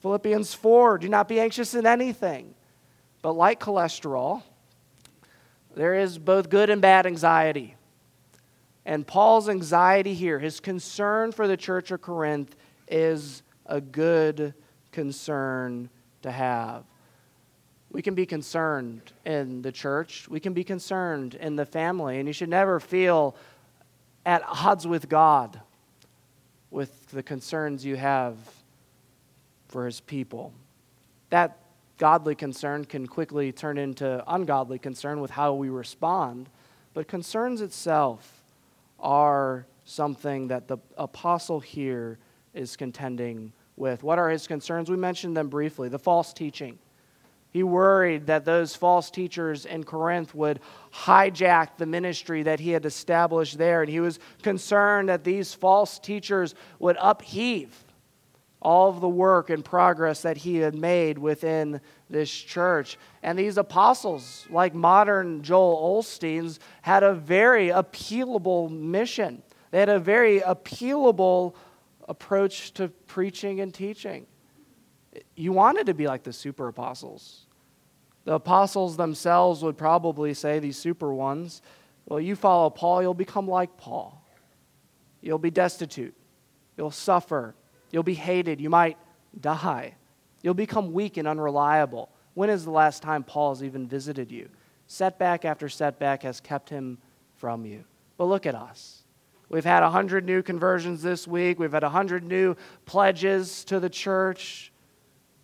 Philippians 0.01 0.55
4 0.55 0.99
do 0.99 1.09
not 1.09 1.29
be 1.29 1.39
anxious 1.39 1.75
in 1.75 1.87
anything. 1.87 2.55
But 3.23 3.33
like 3.33 3.61
cholesterol, 3.61 4.43
there 5.77 5.95
is 5.95 6.19
both 6.19 6.49
good 6.49 6.71
and 6.71 6.81
bad 6.81 7.07
anxiety. 7.07 7.77
And 8.85 9.07
Paul's 9.07 9.49
anxiety 9.49 10.15
here, 10.15 10.39
his 10.39 10.59
concern 10.59 11.33
for 11.33 11.47
the 11.47 11.57
church 11.57 11.91
of 11.91 12.01
Corinth, 12.01 12.57
is 12.91 13.43
a 13.67 13.81
good 13.81 14.53
concern 14.93 15.89
to 16.23 16.31
have. 16.31 16.85
We 17.91 18.03
can 18.03 18.15
be 18.15 18.27
concerned 18.27 19.13
in 19.25 19.63
the 19.63 19.73
church, 19.73 20.29
we 20.29 20.41
can 20.41 20.53
be 20.53 20.65
concerned 20.65 21.35
in 21.35 21.57
the 21.57 21.67
family, 21.67 22.19
and 22.19 22.29
you 22.29 22.33
should 22.33 22.49
never 22.49 22.79
feel 22.79 23.35
at 24.27 24.43
odds 24.47 24.87
with 24.87 25.09
God 25.09 25.61
with 26.71 27.11
the 27.11 27.23
concerns 27.23 27.85
you 27.85 27.97
have 27.97 28.37
for 29.69 29.87
his 29.87 30.01
people. 30.01 30.53
That 31.31 31.59
godly 31.99 32.35
concern 32.35 32.85
can 32.85 33.07
quickly 33.07 33.53
turn 33.53 33.77
into 33.77 34.23
ungodly 34.33 34.79
concern 34.79 35.21
with 35.21 35.31
how 35.31 35.55
we 35.55 35.69
respond, 35.69 36.49
but 36.95 37.09
concerns 37.09 37.61
itself 37.61 38.43
are 38.99 39.67
something 39.85 40.49
that 40.49 40.69
the 40.69 40.79
apostle 40.97 41.61
here 41.61 42.19
is 42.55 42.77
contending 42.77 43.53
with. 43.77 44.03
What 44.03 44.19
are 44.19 44.29
his 44.29 44.47
concerns? 44.47 44.91
We 44.91 44.97
mentioned 44.97 45.37
them 45.37 45.49
briefly 45.49 45.89
the 45.89 45.99
false 45.99 46.33
teaching. 46.33 46.79
He 47.53 47.65
worried 47.65 48.27
that 48.29 48.45
those 48.45 48.77
false 48.77 49.11
teachers 49.11 49.67
in 49.67 49.83
Corinth 49.83 50.35
would 50.37 50.61
hijack 50.95 51.77
the 51.77 51.87
ministry 51.87 52.45
that 52.45 52.61
he 52.61 52.71
had 52.71 52.87
established 52.87 53.59
there. 53.59 53.83
And 53.83 53.91
he 53.91 53.99
was 53.99 54.21
concerned 54.43 55.09
that 55.09 55.25
these 55.25 55.53
false 55.53 55.99
teachers 55.99 56.55
would 56.79 56.97
upheave 57.01 57.75
all 58.63 58.91
of 58.91 59.01
the 59.01 59.09
work 59.09 59.51
and 59.51 59.65
progress 59.65 60.23
that 60.23 60.37
he 60.37 60.59
had 60.59 60.75
made 60.75 61.19
within 61.19 61.81
this 62.09 62.31
church. 62.31 62.99
And 63.23 63.39
these 63.39 63.57
apostles, 63.57 64.47
like 64.51 64.75
modern 64.75 65.43
Joel 65.43 65.99
Osteens, 65.99 66.59
had 66.83 67.03
a 67.03 67.15
very 67.15 67.69
appealable 67.69 68.71
mission. 68.71 69.43
They 69.71 69.81
had 69.81 69.89
a 69.89 69.99
very 69.99 70.41
appealable 70.41 71.55
approach 72.09 72.73
to 72.75 72.89
preaching 72.89 73.61
and 73.61 73.73
teaching. 73.73 74.27
You 75.37 75.53
wanted 75.53 75.87
to 75.87 75.95
be 75.95 76.07
like 76.07 76.23
the 76.23 76.33
super 76.33 76.69
apostles. 76.69 77.47
The 78.25 78.35
apostles 78.35 78.97
themselves 78.97 79.63
would 79.63 79.79
probably 79.79 80.35
say, 80.35 80.59
these 80.59 80.77
super 80.77 81.13
ones, 81.13 81.63
well, 82.07 82.21
you 82.21 82.37
follow 82.37 82.71
Paul, 82.71 83.03
you'll 83.03 83.15
become 83.15 83.49
like 83.49 83.77
Paul. 83.77 84.25
You'll 85.21 85.39
be 85.39 85.51
destitute. 85.51 86.15
You'll 86.77 86.91
suffer. 86.91 87.55
You'll 87.91 88.03
be 88.03 88.15
hated. 88.15 88.61
You 88.61 88.71
might 88.71 88.97
die. 89.41 89.95
You'll 90.43 90.55
become 90.55 90.93
weak 90.93 91.17
and 91.17 91.29
unreliable. 91.29 92.11
When 92.35 92.51
is 92.51 92.65
the 92.65 92.71
last 92.71 93.03
time 93.03 93.23
Paul's 93.23 93.63
even 93.63 93.87
visited 93.87 94.31
you? 94.31 94.49
Setback 94.87 95.45
after 95.45 95.69
setback 95.69 96.23
has 96.23 96.41
kept 96.41 96.69
him 96.69 96.99
from 97.37 97.65
you. 97.65 97.85
But 98.17 98.25
look 98.25 98.47
at 98.47 98.55
us. 98.55 99.03
We've 99.51 99.65
had 99.65 99.83
100 99.83 100.25
new 100.25 100.43
conversions 100.43 101.03
this 101.03 101.27
week. 101.27 101.59
We've 101.59 101.73
had 101.73 101.83
100 101.83 102.23
new 102.23 102.55
pledges 102.87 103.65
to 103.65 103.81
the 103.81 103.91
church. 103.91 104.73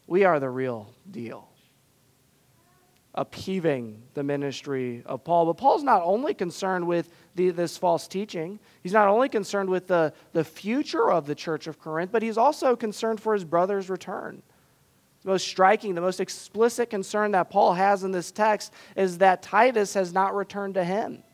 We 0.07 0.23
are 0.23 0.39
the 0.39 0.49
real 0.49 0.95
deal. 1.11 1.49
Upheaving 3.17 4.05
the 4.15 4.23
ministry 4.23 5.03
of 5.07 5.25
Paul. 5.25 5.47
But 5.47 5.55
Paul's 5.55 5.83
not 5.83 6.03
only 6.05 6.35
concerned 6.35 6.87
with 6.87 7.11
the, 7.35 7.51
this 7.51 7.77
false 7.77 8.07
teaching, 8.07 8.61
he's 8.81 8.93
not 8.93 9.09
only 9.09 9.29
concerned 9.29 9.69
with 9.69 9.89
the, 9.89 10.13
the 10.33 10.45
future 10.45 11.11
of 11.11 11.27
the 11.27 11.35
church 11.35 11.67
of 11.67 11.81
Corinth, 11.81 12.13
but 12.13 12.23
he's 12.23 12.39
also 12.39 12.77
concerned 12.77 13.21
for 13.21 13.35
his 13.35 13.45
brother's 13.45 13.91
return. 13.91 14.41
The 15.23 15.31
most 15.31 15.49
striking, 15.49 15.97
the 15.97 16.01
most 16.01 16.21
explicit 16.21 16.91
concern 16.91 17.33
that 17.33 17.51
Paul 17.51 17.75
has 17.75 18.05
in 18.05 18.13
this 18.13 18.31
text 18.31 18.73
is 18.95 19.19
that 19.19 19.43
Titus 19.43 19.95
has 19.95 20.13
not 20.13 20.37
returned 20.37 20.75
to 20.75 20.85
him. 20.85 21.25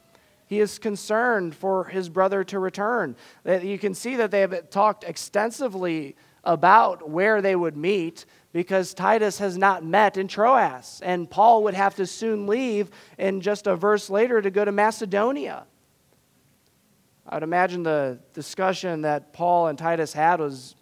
He 0.52 0.60
is 0.60 0.78
concerned 0.78 1.54
for 1.54 1.84
his 1.84 2.10
brother 2.10 2.44
to 2.44 2.58
return. 2.58 3.16
You 3.46 3.78
can 3.78 3.94
see 3.94 4.16
that 4.16 4.30
they 4.30 4.40
have 4.40 4.68
talked 4.68 5.02
extensively 5.02 6.14
about 6.44 7.08
where 7.08 7.40
they 7.40 7.56
would 7.56 7.74
meet 7.74 8.26
because 8.52 8.92
Titus 8.92 9.38
has 9.38 9.56
not 9.56 9.82
met 9.82 10.18
in 10.18 10.28
Troas. 10.28 11.00
And 11.02 11.30
Paul 11.30 11.62
would 11.62 11.72
have 11.72 11.94
to 11.94 12.06
soon 12.06 12.46
leave 12.46 12.90
in 13.16 13.40
just 13.40 13.66
a 13.66 13.74
verse 13.74 14.10
later 14.10 14.42
to 14.42 14.50
go 14.50 14.62
to 14.62 14.72
Macedonia. 14.72 15.64
I 17.26 17.36
would 17.36 17.44
imagine 17.44 17.82
the 17.82 18.18
discussion 18.34 19.00
that 19.00 19.32
Paul 19.32 19.68
and 19.68 19.78
Titus 19.78 20.12
had 20.12 20.38
was 20.38 20.74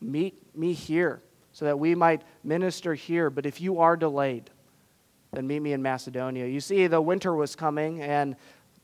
meet 0.00 0.34
me 0.56 0.72
here 0.72 1.22
so 1.52 1.64
that 1.66 1.78
we 1.78 1.94
might 1.94 2.22
minister 2.42 2.92
here. 2.92 3.30
But 3.30 3.46
if 3.46 3.60
you 3.60 3.78
are 3.78 3.96
delayed, 3.96 4.50
then 5.30 5.46
meet 5.46 5.60
me 5.60 5.74
in 5.74 5.80
Macedonia. 5.80 6.46
You 6.46 6.60
see, 6.60 6.88
the 6.88 7.00
winter 7.00 7.36
was 7.36 7.54
coming, 7.54 8.02
and 8.02 8.34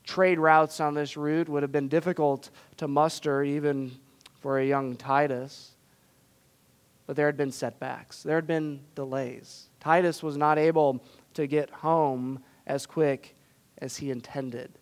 trade 0.08 0.38
routes 0.38 0.80
on 0.80 0.94
this 0.94 1.18
route 1.18 1.50
would 1.50 1.62
have 1.62 1.70
been 1.70 1.86
difficult 1.86 2.48
to 2.78 2.88
muster 2.88 3.44
even 3.44 3.92
for 4.40 4.58
a 4.58 4.66
young 4.66 4.96
Titus. 4.96 5.72
But 7.06 7.14
there 7.14 7.26
had 7.26 7.36
been 7.36 7.52
setbacks, 7.52 8.22
there 8.22 8.36
had 8.36 8.46
been 8.46 8.80
delays. 8.94 9.68
Titus 9.80 10.22
was 10.22 10.36
not 10.36 10.58
able 10.58 11.04
to 11.34 11.46
get 11.46 11.68
home 11.70 12.42
as 12.66 12.86
quick 12.86 13.36
as 13.78 13.98
he 13.98 14.10
intended. 14.10 14.72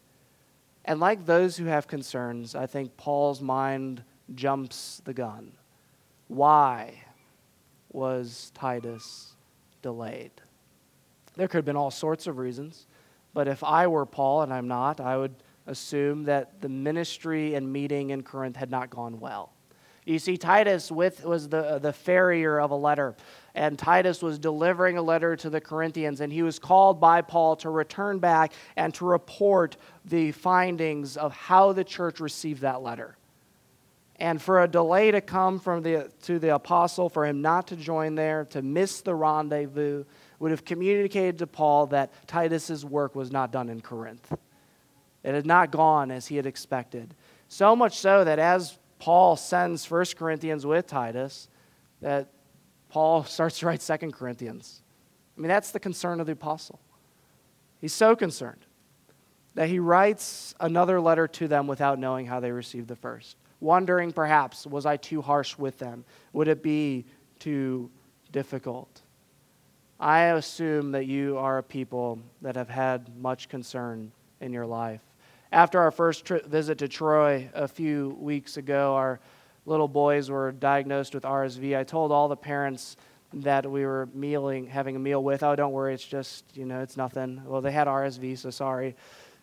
And 0.85 1.01
like 1.01 1.27
those 1.27 1.57
who 1.57 1.65
have 1.65 1.89
concerns, 1.89 2.55
I 2.55 2.67
think 2.67 2.97
Paul's 2.97 3.41
mind 3.41 4.05
jumps 4.35 5.03
the 5.05 5.13
gun. 5.13 5.53
Why 6.29 7.03
was 7.93 8.53
Titus 8.55 9.33
delayed? 9.83 10.31
There 11.35 11.49
could 11.49 11.59
have 11.59 11.65
been 11.65 11.77
all 11.77 11.91
sorts 11.91 12.29
of 12.29 12.39
reasons. 12.39 12.87
But 13.37 13.49
if 13.49 13.63
I 13.63 13.87
were 13.87 14.07
Paul, 14.07 14.41
and 14.41 14.51
I'm 14.51 14.67
not, 14.67 14.99
I 14.99 15.19
would 15.19 15.35
assume 15.67 16.25
that 16.25 16.63
the 16.63 16.71
ministry 16.71 17.55
and 17.55 17.71
meeting 17.71 18.09
in 18.09 18.23
Corinth 18.23 18.57
had 18.57 18.71
not 18.71 18.89
gone 18.89 19.21
well. 19.21 19.53
You 20.07 20.19
see, 20.19 20.39
Titus 20.39 20.91
with, 20.91 21.23
was 21.23 21.51
the, 21.51 21.79
the 21.79 21.93
farrier 21.93 22.59
of 22.59 22.71
a 22.71 22.75
letter, 22.75 23.15
and 23.55 23.79
Titus 23.79 24.23
was 24.23 24.39
delivering 24.39 24.97
a 24.97 25.03
letter 25.03 25.37
to 25.37 25.51
the 25.51 25.61
Corinthians, 25.61 26.23
and 26.23 26.33
he 26.33 26.43
was 26.43 26.59
called 26.59 26.99
by 26.99 27.21
Paul 27.21 27.57
to 27.57 27.69
return 27.69 28.21
back 28.21 28.55
and 28.75 28.95
to 28.95 29.05
report 29.05 29.77
the 30.07 30.33
findings 30.33 31.19
of 31.19 31.35
how 31.35 31.75
the 31.75 31.85
church 31.85 32.21
received 32.21 32.63
that 32.63 32.81
letter. 32.81 33.19
And 34.19 34.41
for 34.41 34.63
a 34.63 34.67
delay 34.67 35.11
to 35.11 35.21
come 35.21 35.59
from 35.61 35.83
the, 35.83 36.11
to 36.23 36.39
the 36.39 36.55
apostle, 36.55 37.11
for 37.11 37.27
him 37.27 37.43
not 37.43 37.67
to 37.67 37.77
join 37.77 38.15
there, 38.15 38.47
to 38.47 38.63
miss 38.63 39.03
the 39.03 39.15
rendezvous, 39.15 40.05
would 40.39 40.51
have 40.51 40.65
communicated 40.65 41.39
to 41.39 41.47
Paul 41.47 41.87
that 41.89 42.13
Titus's 42.27 42.85
work 42.85 43.15
was 43.15 43.31
not 43.31 43.53
done 43.53 43.69
in 43.69 43.81
Corinth. 43.81 44.33
It 45.23 45.35
had 45.35 45.47
not 45.47 45.71
gone 45.71 46.11
as 46.11 46.27
he 46.27 46.37
had 46.37 46.47
expected. 46.47 47.15
So 47.49 47.75
much 47.75 47.99
so 47.99 48.25
that 48.25 48.39
as 48.39 48.79
Paul 48.99 49.37
sends 49.37 49.91
1 49.91 50.05
Corinthians 50.17 50.65
with 50.65 50.87
Titus, 50.87 51.49
that 52.01 52.29
Paul 52.89 53.25
starts 53.25 53.59
to 53.61 53.67
write 53.67 53.81
2 53.81 54.11
Corinthians. 54.13 54.83
I 55.37 55.41
mean, 55.41 55.49
that's 55.49 55.71
the 55.71 55.81
concern 55.81 56.21
of 56.21 56.27
the 56.27 56.33
apostle. 56.33 56.81
He's 57.81 57.93
so 57.93 58.17
concerned 58.17 58.65
that 59.55 59.69
he 59.69 59.79
writes 59.79 60.55
another 60.61 61.01
letter 61.01 61.27
to 61.27 61.49
them 61.49 61.67
without 61.67 61.99
knowing 61.99 62.27
how 62.27 62.41
they 62.41 62.53
received 62.53 62.89
the 62.89 62.97
first. 62.97 63.37
Wondering, 63.61 64.13
perhaps, 64.13 64.67
was 64.67 64.87
I 64.87 64.97
too 64.97 65.23
harsh 65.23 65.57
with 65.57 65.79
them? 65.79 66.05
Would 66.35 66.49
it 66.49 66.63
be 66.63 67.07
too 67.39 67.91
difficult? 68.33 69.03
I 69.99 70.25
assume 70.25 70.93
that 70.93 71.07
you 71.07 71.39
are 71.39 71.59
a 71.59 71.63
people 71.63 72.19
that 72.43 72.55
have 72.57 72.69
had 72.69 73.17
much 73.17 73.49
concern 73.49 74.13
in 74.41 74.53
your 74.53 74.67
life. 74.67 75.01
After 75.53 75.81
our 75.81 75.91
first 75.91 76.27
tri- 76.27 76.43
visit 76.47 76.79
to 76.79 76.89
Troy 76.89 77.49
a 77.55 77.67
few 77.67 78.17
weeks 78.21 78.59
ago, 78.59 78.95
our 78.95 79.21
little 79.65 79.89
boys 79.89 80.31
were 80.31 80.53
diagnosed 80.53 81.15
with 81.15 81.23
RSV. 81.23 81.79
I 81.79 81.85
told 81.85 82.13
all 82.13 82.29
the 82.29 82.37
parents 82.37 82.99
that 83.33 83.71
we 83.71 83.87
were 83.87 84.09
mealing, 84.13 84.67
having 84.67 84.97
a 84.97 84.99
meal 84.99 85.23
with, 85.23 85.43
oh, 85.43 85.57
don't 85.57 85.73
worry, 85.73 85.95
it's 85.95 86.05
just, 86.05 86.45
you 86.55 86.67
know, 86.67 86.81
it's 86.81 86.97
nothing. 86.97 87.43
Well, 87.47 87.63
they 87.63 87.73
had 87.73 87.87
RSV, 87.87 88.39
so 88.39 88.51
sorry. 88.51 88.97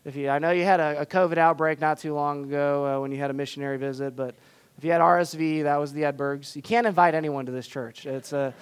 If 0.05 0.15
you, 0.15 0.29
I 0.29 0.37
know 0.37 0.51
you 0.51 0.65
had 0.65 0.79
a, 0.79 1.01
a 1.01 1.05
COVID 1.05 1.37
outbreak 1.37 1.81
not 1.81 1.97
too 1.97 2.13
long 2.13 2.45
ago 2.45 2.85
uh, 2.85 3.01
when 3.01 3.11
you 3.11 3.17
had 3.17 3.31
a 3.31 3.33
missionary 3.33 3.77
visit, 3.77 4.15
but 4.15 4.35
if 4.77 4.83
you 4.83 4.91
had 4.91 5.01
RSV, 5.01 5.63
that 5.63 5.77
was 5.77 5.93
the 5.93 6.05
Edburgs. 6.05 6.55
You 6.55 6.61
can't 6.61 6.85
invite 6.85 7.15
anyone 7.15 7.45
to 7.45 7.51
this 7.51 7.67
church. 7.67 8.05
It's 8.05 8.33
a 8.33 8.53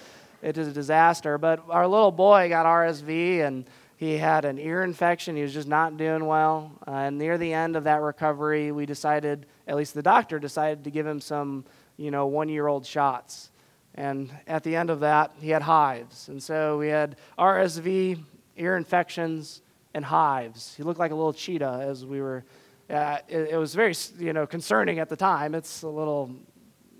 it 0.42 0.58
is 0.58 0.68
a 0.68 0.72
disaster. 0.72 1.38
But 1.38 1.62
our 1.70 1.86
little 1.86 2.10
boy 2.10 2.48
got 2.48 2.66
RSV 2.66 3.46
and 3.46 3.64
he 3.96 4.18
had 4.18 4.44
an 4.44 4.58
ear 4.58 4.82
infection. 4.82 5.36
He 5.36 5.42
was 5.42 5.54
just 5.54 5.68
not 5.68 5.96
doing 5.96 6.26
well. 6.26 6.72
Uh, 6.86 6.90
and 6.90 7.18
near 7.18 7.38
the 7.38 7.52
end 7.52 7.76
of 7.76 7.84
that 7.84 8.00
recovery, 8.00 8.72
we 8.72 8.84
decided, 8.84 9.46
at 9.68 9.76
least 9.76 9.94
the 9.94 10.02
doctor 10.02 10.40
decided 10.40 10.82
to 10.84 10.90
give 10.90 11.06
him 11.06 11.20
some, 11.20 11.64
you 11.96 12.10
know, 12.10 12.26
one 12.26 12.48
year 12.48 12.66
old 12.66 12.84
shots. 12.84 13.50
And 13.94 14.30
at 14.48 14.64
the 14.64 14.74
end 14.74 14.90
of 14.90 15.00
that, 15.00 15.32
he 15.38 15.50
had 15.50 15.62
hives. 15.62 16.28
And 16.28 16.42
so 16.42 16.78
we 16.78 16.88
had 16.88 17.16
RSV, 17.38 18.20
ear 18.56 18.76
infections, 18.76 19.62
and 19.94 20.04
hives. 20.04 20.74
He 20.74 20.82
looked 20.82 20.98
like 20.98 21.12
a 21.12 21.14
little 21.14 21.34
cheetah 21.34 21.86
as 21.88 22.04
we 22.04 22.20
were. 22.20 22.44
Uh, 22.90 23.18
it, 23.28 23.50
it 23.50 23.56
was 23.56 23.74
very, 23.74 23.94
you 24.18 24.32
know, 24.32 24.46
concerning 24.46 24.98
at 24.98 25.08
the 25.08 25.16
time. 25.16 25.54
It's 25.54 25.82
a 25.82 25.88
little 25.88 26.34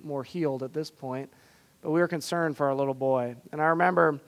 more 0.04 0.22
healed 0.22 0.62
at 0.62 0.72
this 0.72 0.90
point 0.90 1.32
but 1.82 1.90
we 1.90 2.00
were 2.00 2.08
concerned 2.08 2.56
for 2.56 2.66
our 2.66 2.74
little 2.74 2.94
boy. 2.94 3.36
And 3.50 3.60
I 3.60 3.66
remember 3.66 4.20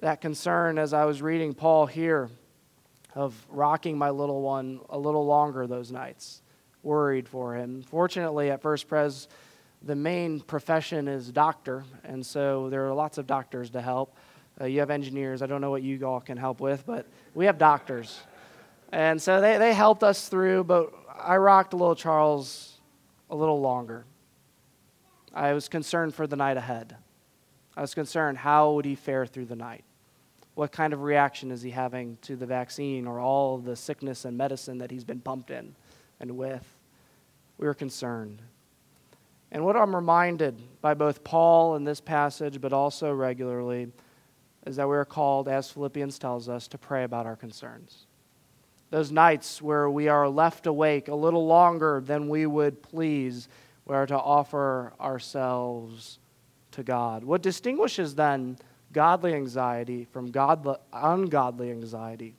that 0.00 0.20
concern 0.20 0.78
as 0.78 0.92
I 0.92 1.04
was 1.04 1.20
reading 1.20 1.52
Paul 1.52 1.86
here 1.86 2.30
of 3.14 3.34
rocking 3.50 3.98
my 3.98 4.10
little 4.10 4.40
one 4.40 4.80
a 4.88 4.98
little 4.98 5.26
longer 5.26 5.66
those 5.66 5.92
nights, 5.92 6.40
worried 6.82 7.28
for 7.28 7.56
him. 7.56 7.82
Fortunately, 7.82 8.50
at 8.50 8.62
First 8.62 8.88
Pres, 8.88 9.28
the 9.82 9.96
main 9.96 10.40
profession 10.40 11.08
is 11.08 11.30
doctor, 11.30 11.84
and 12.04 12.24
so 12.24 12.70
there 12.70 12.86
are 12.86 12.94
lots 12.94 13.18
of 13.18 13.26
doctors 13.26 13.70
to 13.70 13.80
help. 13.80 14.16
Uh, 14.60 14.66
you 14.66 14.80
have 14.80 14.90
engineers. 14.90 15.42
I 15.42 15.46
don't 15.46 15.60
know 15.60 15.70
what 15.70 15.82
you 15.82 16.06
all 16.06 16.20
can 16.20 16.36
help 16.36 16.60
with, 16.60 16.86
but 16.86 17.06
we 17.34 17.46
have 17.46 17.58
doctors. 17.58 18.20
And 18.92 19.20
so 19.20 19.40
they, 19.40 19.58
they 19.58 19.72
helped 19.72 20.04
us 20.04 20.28
through, 20.28 20.64
but 20.64 20.92
I 21.18 21.36
rocked 21.36 21.74
little 21.74 21.96
Charles 21.96 22.78
a 23.30 23.34
little 23.34 23.60
longer. 23.60 24.04
I 25.34 25.52
was 25.54 25.68
concerned 25.68 26.14
for 26.14 26.26
the 26.26 26.36
night 26.36 26.56
ahead. 26.56 26.96
I 27.76 27.80
was 27.80 27.94
concerned 27.94 28.38
how 28.38 28.72
would 28.72 28.84
he 28.84 28.94
fare 28.94 29.26
through 29.26 29.46
the 29.46 29.56
night? 29.56 29.84
What 30.54 30.72
kind 30.72 30.92
of 30.92 31.02
reaction 31.02 31.50
is 31.50 31.62
he 31.62 31.70
having 31.70 32.18
to 32.22 32.36
the 32.36 32.44
vaccine 32.44 33.06
or 33.06 33.18
all 33.18 33.56
the 33.56 33.74
sickness 33.74 34.26
and 34.26 34.36
medicine 34.36 34.78
that 34.78 34.90
he's 34.90 35.04
been 35.04 35.20
pumped 35.20 35.50
in 35.50 35.74
and 36.20 36.36
with? 36.36 36.66
We 37.56 37.66
were 37.66 37.74
concerned. 37.74 38.42
And 39.50 39.64
what 39.64 39.76
I'm 39.76 39.94
reminded 39.94 40.60
by 40.82 40.94
both 40.94 41.24
Paul 41.24 41.76
in 41.76 41.84
this 41.84 42.00
passage, 42.00 42.60
but 42.60 42.72
also 42.72 43.12
regularly, 43.12 43.88
is 44.66 44.76
that 44.76 44.88
we 44.88 44.96
are 44.96 45.04
called, 45.04 45.48
as 45.48 45.70
Philippians 45.70 46.18
tells 46.18 46.48
us, 46.48 46.68
to 46.68 46.78
pray 46.78 47.04
about 47.04 47.26
our 47.26 47.36
concerns. 47.36 48.06
Those 48.90 49.10
nights 49.10 49.62
where 49.62 49.88
we 49.88 50.08
are 50.08 50.28
left 50.28 50.66
awake 50.66 51.08
a 51.08 51.14
little 51.14 51.46
longer 51.46 52.02
than 52.04 52.28
we 52.28 52.44
would 52.44 52.82
please 52.82 53.48
we 53.84 53.94
are 53.94 54.06
to 54.06 54.18
offer 54.18 54.92
ourselves 55.00 56.18
to 56.72 56.82
God. 56.82 57.24
What 57.24 57.42
distinguishes 57.42 58.14
then 58.14 58.56
godly 58.92 59.34
anxiety 59.34 60.04
from 60.04 60.30
godly, 60.30 60.76
ungodly 60.92 61.70
anxiety 61.70 62.34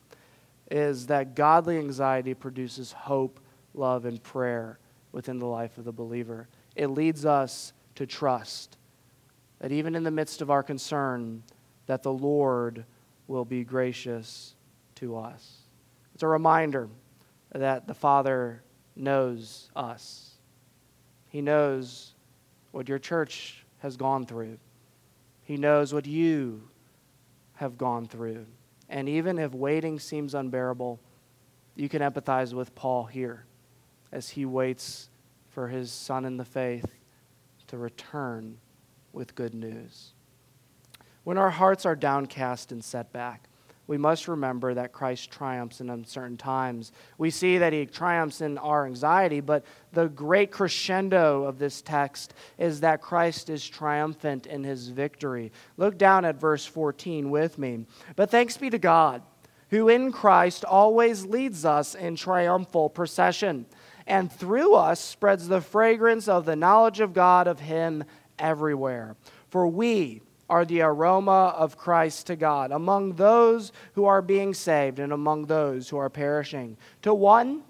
is 0.71 1.07
that 1.07 1.35
godly 1.35 1.77
anxiety 1.77 2.33
produces 2.33 2.91
hope, 2.91 3.39
love, 3.73 4.05
and 4.05 4.21
prayer 4.23 4.79
within 5.11 5.39
the 5.39 5.45
life 5.45 5.77
of 5.77 5.85
the 5.85 5.91
believer. 5.91 6.47
It 6.75 6.87
leads 6.87 7.25
us 7.25 7.73
to 7.95 8.05
trust 8.05 8.77
that 9.59 9.71
even 9.71 9.95
in 9.95 10.03
the 10.03 10.11
midst 10.11 10.41
of 10.41 10.49
our 10.49 10.63
concern, 10.63 11.43
that 11.85 12.03
the 12.03 12.13
Lord 12.13 12.85
will 13.27 13.45
be 13.45 13.63
gracious 13.63 14.55
to 14.95 15.17
us. 15.17 15.59
It's 16.13 16.23
a 16.23 16.27
reminder 16.27 16.89
that 17.53 17.87
the 17.87 17.93
Father 17.93 18.63
knows 18.95 19.69
us 19.75 20.32
he 21.33 21.41
knows 21.41 22.13
what 22.69 22.87
your 22.87 22.99
church 22.99 23.65
has 23.79 23.97
gone 23.97 24.23
through. 24.23 24.59
He 25.41 25.57
knows 25.57 25.91
what 25.91 26.05
you 26.05 26.69
have 27.55 27.75
gone 27.75 28.05
through. 28.05 28.45
And 28.87 29.09
even 29.09 29.39
if 29.39 29.51
waiting 29.51 29.97
seems 29.97 30.35
unbearable, 30.35 30.99
you 31.75 31.89
can 31.89 32.03
empathize 32.03 32.53
with 32.53 32.75
Paul 32.75 33.05
here 33.05 33.45
as 34.11 34.29
he 34.29 34.45
waits 34.45 35.09
for 35.49 35.69
his 35.69 35.91
son 35.91 36.23
in 36.23 36.37
the 36.37 36.45
faith 36.45 36.85
to 37.65 37.79
return 37.79 38.59
with 39.11 39.33
good 39.33 39.55
news. 39.55 40.13
When 41.23 41.39
our 41.39 41.49
hearts 41.49 41.83
are 41.83 41.95
downcast 41.95 42.71
and 42.71 42.83
set 42.83 43.11
back, 43.11 43.49
we 43.85 43.97
must 43.97 44.29
remember 44.29 44.73
that 44.73 44.93
Christ 44.93 45.29
triumphs 45.29 45.81
in 45.81 45.89
uncertain 45.89 46.37
times. 46.37 46.93
We 47.17 47.29
see 47.29 47.57
that 47.57 47.73
he 47.73 47.85
triumphs 47.85 48.39
in 48.39 48.57
our 48.57 48.85
anxiety, 48.85 49.41
but 49.41 49.65
the 49.91 50.07
great 50.07 50.51
crescendo 50.51 51.43
of 51.43 51.59
this 51.59 51.81
text 51.81 52.33
is 52.57 52.79
that 52.79 53.01
Christ 53.01 53.49
is 53.49 53.67
triumphant 53.67 54.45
in 54.45 54.63
his 54.63 54.87
victory. 54.87 55.51
Look 55.75 55.97
down 55.97 56.23
at 56.23 56.39
verse 56.39 56.65
14 56.65 57.29
with 57.29 57.57
me. 57.57 57.85
But 58.15 58.29
thanks 58.31 58.55
be 58.55 58.69
to 58.69 58.79
God, 58.79 59.21
who 59.69 59.89
in 59.89 60.13
Christ 60.13 60.63
always 60.63 61.25
leads 61.25 61.65
us 61.65 61.93
in 61.93 62.15
triumphal 62.15 62.89
procession, 62.89 63.65
and 64.07 64.31
through 64.31 64.75
us 64.75 65.01
spreads 65.01 65.49
the 65.49 65.61
fragrance 65.61 66.29
of 66.29 66.45
the 66.45 66.55
knowledge 66.55 67.01
of 67.01 67.13
God 67.13 67.47
of 67.47 67.59
him 67.59 68.05
everywhere. 68.39 69.17
For 69.49 69.67
we, 69.67 70.21
are 70.49 70.65
the 70.65 70.81
aroma 70.81 71.53
of 71.57 71.77
Christ 71.77 72.27
to 72.27 72.35
God 72.35 72.71
among 72.71 73.13
those 73.13 73.71
who 73.93 74.05
are 74.05 74.21
being 74.21 74.53
saved 74.53 74.99
and 74.99 75.11
among 75.13 75.45
those 75.45 75.89
who 75.89 75.97
are 75.97 76.09
perishing. 76.09 76.77
To 77.03 77.13
one, 77.13 77.63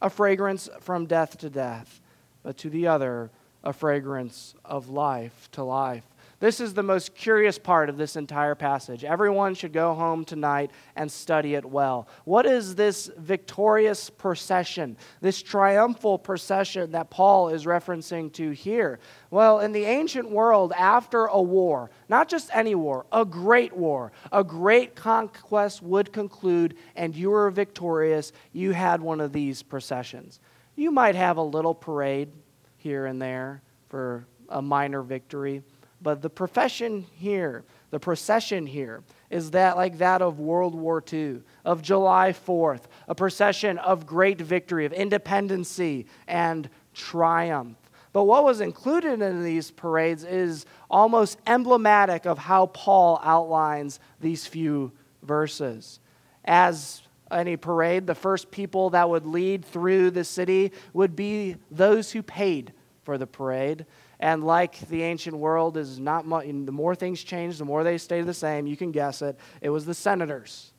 a 0.00 0.10
fragrance 0.10 0.68
from 0.80 1.06
death 1.06 1.38
to 1.38 1.50
death, 1.50 2.00
but 2.42 2.56
to 2.58 2.70
the 2.70 2.86
other, 2.86 3.30
a 3.62 3.72
fragrance 3.72 4.54
of 4.64 4.88
life 4.88 5.48
to 5.52 5.62
life. 5.62 6.04
This 6.40 6.58
is 6.58 6.72
the 6.72 6.82
most 6.82 7.14
curious 7.14 7.58
part 7.58 7.90
of 7.90 7.98
this 7.98 8.16
entire 8.16 8.54
passage. 8.54 9.04
Everyone 9.04 9.54
should 9.54 9.74
go 9.74 9.92
home 9.92 10.24
tonight 10.24 10.70
and 10.96 11.12
study 11.12 11.54
it 11.54 11.66
well. 11.66 12.08
What 12.24 12.46
is 12.46 12.74
this 12.74 13.10
victorious 13.18 14.08
procession, 14.08 14.96
this 15.20 15.42
triumphal 15.42 16.18
procession 16.18 16.92
that 16.92 17.10
Paul 17.10 17.50
is 17.50 17.66
referencing 17.66 18.32
to 18.32 18.52
here? 18.52 19.00
Well, 19.30 19.60
in 19.60 19.72
the 19.72 19.84
ancient 19.84 20.30
world, 20.30 20.72
after 20.74 21.26
a 21.26 21.42
war, 21.42 21.90
not 22.08 22.26
just 22.26 22.48
any 22.54 22.74
war, 22.74 23.04
a 23.12 23.26
great 23.26 23.76
war, 23.76 24.10
a 24.32 24.42
great 24.42 24.96
conquest 24.96 25.82
would 25.82 26.10
conclude, 26.10 26.74
and 26.96 27.14
you 27.14 27.28
were 27.28 27.50
victorious, 27.50 28.32
you 28.54 28.72
had 28.72 29.02
one 29.02 29.20
of 29.20 29.34
these 29.34 29.62
processions. 29.62 30.40
You 30.74 30.90
might 30.90 31.16
have 31.16 31.36
a 31.36 31.42
little 31.42 31.74
parade 31.74 32.30
here 32.78 33.04
and 33.04 33.20
there 33.20 33.60
for 33.90 34.24
a 34.48 34.62
minor 34.62 35.02
victory. 35.02 35.62
But 36.02 36.22
the 36.22 36.30
profession 36.30 37.06
here, 37.12 37.64
the 37.90 38.00
procession 38.00 38.66
here, 38.66 39.02
is 39.28 39.50
that 39.50 39.76
like 39.76 39.98
that 39.98 40.22
of 40.22 40.40
World 40.40 40.74
War 40.74 41.02
II, 41.12 41.42
of 41.64 41.82
July 41.82 42.32
4th, 42.32 42.82
a 43.06 43.14
procession 43.14 43.76
of 43.78 44.06
great 44.06 44.40
victory, 44.40 44.86
of 44.86 44.92
independency 44.92 46.06
and 46.26 46.70
triumph. 46.94 47.76
But 48.12 48.24
what 48.24 48.44
was 48.44 48.60
included 48.60 49.22
in 49.22 49.44
these 49.44 49.70
parades 49.70 50.24
is 50.24 50.66
almost 50.90 51.38
emblematic 51.46 52.26
of 52.26 52.38
how 52.38 52.66
Paul 52.66 53.20
outlines 53.22 54.00
these 54.20 54.46
few 54.46 54.92
verses. 55.22 56.00
As 56.44 57.02
any 57.30 57.56
parade, 57.56 58.06
the 58.06 58.14
first 58.14 58.50
people 58.50 58.90
that 58.90 59.08
would 59.08 59.26
lead 59.26 59.64
through 59.64 60.10
the 60.10 60.24
city 60.24 60.72
would 60.92 61.14
be 61.14 61.56
those 61.70 62.10
who 62.10 62.22
paid 62.22 62.72
for 63.04 63.16
the 63.18 63.26
parade. 63.26 63.86
And 64.20 64.44
like 64.44 64.78
the 64.88 65.02
ancient 65.02 65.34
world 65.34 65.78
is 65.78 65.98
not 65.98 66.26
much, 66.26 66.44
the 66.46 66.70
more 66.70 66.94
things 66.94 67.24
change, 67.24 67.56
the 67.56 67.64
more 67.64 67.82
they 67.82 67.96
stay 67.96 68.20
the 68.20 68.34
same. 68.34 68.66
You 68.66 68.76
can 68.76 68.92
guess 68.92 69.22
it. 69.22 69.38
It 69.62 69.70
was 69.70 69.86
the 69.86 69.94
senators. 69.94 70.72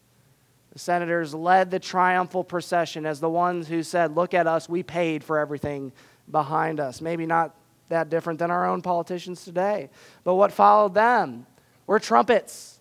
The 0.73 0.79
senators 0.79 1.33
led 1.33 1.71
the 1.71 1.79
triumphal 1.79 2.43
procession 2.43 3.03
as 3.05 3.19
the 3.19 3.29
ones 3.29 3.67
who 3.67 3.81
said, 3.81 4.15
Look 4.15 4.35
at 4.35 4.45
us, 4.45 4.69
we 4.69 4.83
paid 4.83 5.23
for 5.23 5.39
everything 5.39 5.91
behind 6.29 6.79
us. 6.79 7.01
Maybe 7.01 7.25
not 7.25 7.55
that 7.89 8.09
different 8.09 8.37
than 8.37 8.51
our 8.51 8.67
own 8.67 8.83
politicians 8.83 9.43
today. 9.43 9.89
But 10.23 10.35
what 10.35 10.51
followed 10.51 10.93
them 10.93 11.47
were 11.87 11.99
trumpets 11.99 12.79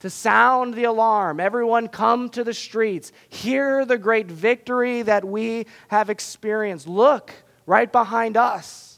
to 0.00 0.10
sound 0.10 0.74
the 0.74 0.84
alarm. 0.84 1.38
Everyone 1.38 1.86
come 1.86 2.30
to 2.30 2.42
the 2.42 2.52
streets. 2.52 3.12
Hear 3.28 3.84
the 3.84 3.96
great 3.96 4.26
victory 4.26 5.02
that 5.02 5.24
we 5.24 5.66
have 5.86 6.10
experienced. 6.10 6.88
Look 6.88 7.32
right 7.64 7.90
behind 7.90 8.36
us 8.36 8.89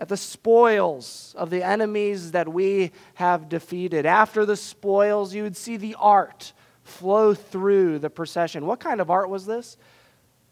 at 0.00 0.08
the 0.08 0.16
spoils 0.16 1.34
of 1.36 1.50
the 1.50 1.62
enemies 1.62 2.32
that 2.32 2.48
we 2.48 2.90
have 3.14 3.50
defeated. 3.50 4.06
After 4.06 4.46
the 4.46 4.56
spoils, 4.56 5.34
you 5.34 5.42
would 5.42 5.58
see 5.58 5.76
the 5.76 5.94
art 5.98 6.54
flow 6.82 7.34
through 7.34 7.98
the 7.98 8.08
procession. 8.08 8.64
What 8.64 8.80
kind 8.80 9.02
of 9.02 9.10
art 9.10 9.28
was 9.28 9.44
this? 9.44 9.76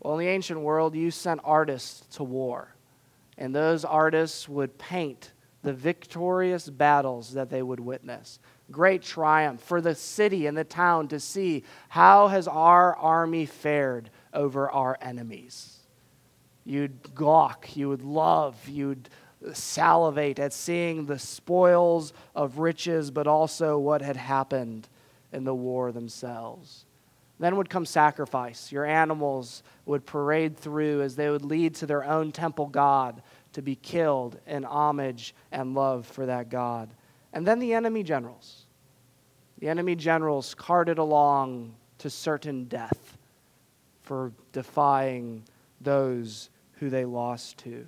Well, 0.01 0.19
in 0.19 0.27
the 0.27 0.31
ancient 0.31 0.61
world, 0.61 0.95
you 0.95 1.11
sent 1.11 1.41
artists 1.45 2.15
to 2.17 2.25
war, 2.25 2.75
and 3.39 3.55
those 3.55 3.87
artists 3.87 4.51
would 4.51 4.77
paint 4.77 5.33
the 5.63 5.73
victorious 5.73 6.69
battles 6.69 7.33
that 7.33 7.49
they 7.49 7.63
would 7.63 7.81
witness. 7.81 8.39
Great 8.71 9.01
triumph 9.03 9.63
for 9.63 9.81
the 9.81 9.95
city 9.95 10.47
and 10.47 10.59
the 10.59 10.63
town 10.63 11.09
to 11.09 11.19
see 11.19 11.65
how 11.89 12.29
has 12.29 12.47
our 12.47 12.95
army 12.97 13.47
fared 13.47 14.11
over 14.35 14.71
our 14.71 14.99
enemies. 15.01 15.79
You'd 16.67 17.15
gawk, 17.15 17.75
you 17.77 17.89
would 17.89 18.03
love, 18.03 18.69
you'd 18.69 19.09
salivate 19.53 20.39
at 20.39 20.53
seeing 20.53 21.07
the 21.07 21.19
spoils 21.19 22.13
of 22.35 22.59
riches, 22.59 23.11
but 23.11 23.27
also 23.27 23.79
what 23.79 24.03
had 24.03 24.17
happened 24.17 24.89
in 25.33 25.45
the 25.45 25.55
war 25.55 25.93
themselves. 25.93 26.85
Then 27.39 27.57
would 27.57 27.71
come 27.71 27.87
sacrifice. 27.87 28.73
Your 28.73 28.85
animals 28.85 29.63
would 29.87 30.05
parade 30.05 30.57
through 30.57 31.03
as 31.03 31.15
they 31.15 31.31
would 31.31 31.45
lead 31.45 31.75
to 31.77 31.87
their 31.87 32.05
own 32.05 32.33
temple 32.33 32.67
god 32.67 33.23
to 33.53 33.63
be 33.63 33.77
killed 33.77 34.39
in 34.47 34.65
homage 34.65 35.35
and 35.53 35.75
love 35.75 36.07
for 36.07 36.27
that 36.27 36.49
god. 36.49 36.91
And 37.33 37.47
then 37.47 37.61
the 37.61 37.75
enemy 37.75 38.03
generals. 38.03 38.67
The 39.61 39.69
enemy 39.69 39.95
generals 39.95 40.55
carted 40.55 40.99
along 40.99 41.75
to 41.99 42.11
certain 42.11 42.65
death 42.65 43.17
for 44.03 44.33
defying 44.53 45.45
those 45.81 46.51
who 46.75 46.91
they 46.91 47.05
lost 47.05 47.59
to. 47.59 47.87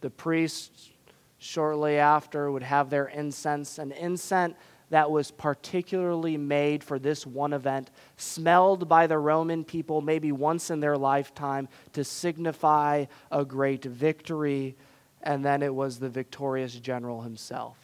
The 0.00 0.10
priests, 0.10 0.90
shortly 1.38 1.98
after, 1.98 2.50
would 2.50 2.62
have 2.62 2.90
their 2.90 3.06
incense, 3.06 3.78
an 3.78 3.92
incense 3.92 4.54
that 4.90 5.10
was 5.10 5.30
particularly 5.30 6.36
made 6.36 6.82
for 6.82 6.98
this 6.98 7.26
one 7.26 7.52
event, 7.52 7.90
smelled 8.16 8.88
by 8.88 9.06
the 9.06 9.18
Roman 9.18 9.64
people 9.64 10.00
maybe 10.00 10.32
once 10.32 10.70
in 10.70 10.80
their 10.80 10.96
lifetime 10.96 11.68
to 11.92 12.04
signify 12.04 13.04
a 13.30 13.44
great 13.44 13.84
victory. 13.84 14.76
And 15.22 15.44
then 15.44 15.62
it 15.62 15.74
was 15.74 15.98
the 15.98 16.08
victorious 16.08 16.74
general 16.74 17.22
himself 17.22 17.76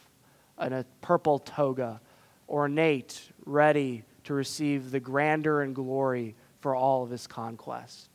in 0.60 0.72
a 0.72 0.84
purple 1.02 1.40
toga, 1.40 2.00
ornate, 2.48 3.20
ready 3.44 4.04
to 4.24 4.34
receive 4.34 4.90
the 4.90 5.00
grandeur 5.00 5.62
and 5.62 5.74
glory 5.74 6.34
for 6.60 6.74
all 6.74 7.02
of 7.02 7.10
his 7.10 7.26
conquest. 7.26 8.08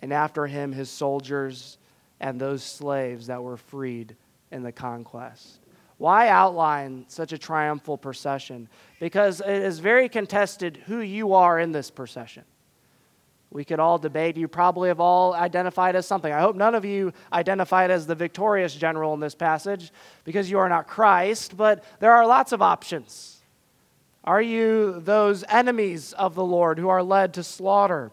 And 0.00 0.12
after 0.12 0.46
him, 0.46 0.72
his 0.72 0.90
soldiers 0.90 1.78
and 2.24 2.40
those 2.40 2.62
slaves 2.62 3.26
that 3.26 3.42
were 3.42 3.58
freed 3.58 4.16
in 4.50 4.62
the 4.62 4.72
conquest. 4.72 5.58
Why 5.98 6.28
outline 6.28 7.04
such 7.06 7.34
a 7.34 7.38
triumphal 7.38 7.98
procession? 7.98 8.66
Because 8.98 9.42
it 9.42 9.50
is 9.50 9.78
very 9.78 10.08
contested 10.08 10.78
who 10.86 11.00
you 11.00 11.34
are 11.34 11.60
in 11.60 11.70
this 11.70 11.90
procession. 11.90 12.44
We 13.50 13.62
could 13.62 13.78
all 13.78 13.98
debate. 13.98 14.38
You 14.38 14.48
probably 14.48 14.88
have 14.88 15.00
all 15.00 15.34
identified 15.34 15.96
as 15.96 16.06
something. 16.06 16.32
I 16.32 16.40
hope 16.40 16.56
none 16.56 16.74
of 16.74 16.86
you 16.86 17.12
identified 17.30 17.90
as 17.90 18.06
the 18.06 18.14
victorious 18.14 18.74
general 18.74 19.12
in 19.12 19.20
this 19.20 19.34
passage 19.34 19.92
because 20.24 20.50
you 20.50 20.58
are 20.58 20.68
not 20.70 20.88
Christ, 20.88 21.58
but 21.58 21.84
there 22.00 22.12
are 22.12 22.26
lots 22.26 22.52
of 22.52 22.62
options. 22.62 23.42
Are 24.24 24.40
you 24.40 24.98
those 25.00 25.44
enemies 25.46 26.14
of 26.14 26.34
the 26.34 26.44
Lord 26.44 26.78
who 26.78 26.88
are 26.88 27.02
led 27.02 27.34
to 27.34 27.42
slaughter? 27.42 28.12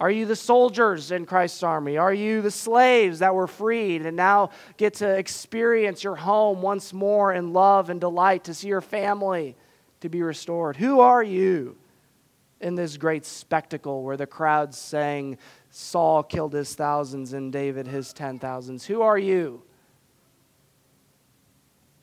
Are 0.00 0.10
you 0.10 0.24
the 0.24 0.34
soldiers 0.34 1.10
in 1.10 1.26
Christ's 1.26 1.62
army? 1.62 1.98
Are 1.98 2.12
you 2.12 2.40
the 2.40 2.50
slaves 2.50 3.18
that 3.18 3.34
were 3.34 3.46
freed 3.46 4.06
and 4.06 4.16
now 4.16 4.48
get 4.78 4.94
to 4.94 5.06
experience 5.06 6.02
your 6.02 6.16
home 6.16 6.62
once 6.62 6.94
more 6.94 7.34
in 7.34 7.52
love 7.52 7.90
and 7.90 8.00
delight, 8.00 8.44
to 8.44 8.54
see 8.54 8.68
your 8.68 8.80
family 8.80 9.56
to 10.00 10.08
be 10.08 10.22
restored? 10.22 10.78
Who 10.78 11.00
are 11.00 11.22
you 11.22 11.76
in 12.62 12.76
this 12.76 12.96
great 12.96 13.26
spectacle 13.26 14.02
where 14.02 14.16
the 14.16 14.26
crowds 14.26 14.78
sang, 14.78 15.36
Saul 15.68 16.22
killed 16.22 16.54
his 16.54 16.74
thousands 16.74 17.34
and 17.34 17.52
David 17.52 17.86
his 17.86 18.14
ten 18.14 18.38
thousands? 18.38 18.86
Who 18.86 19.02
are 19.02 19.18
you? 19.18 19.62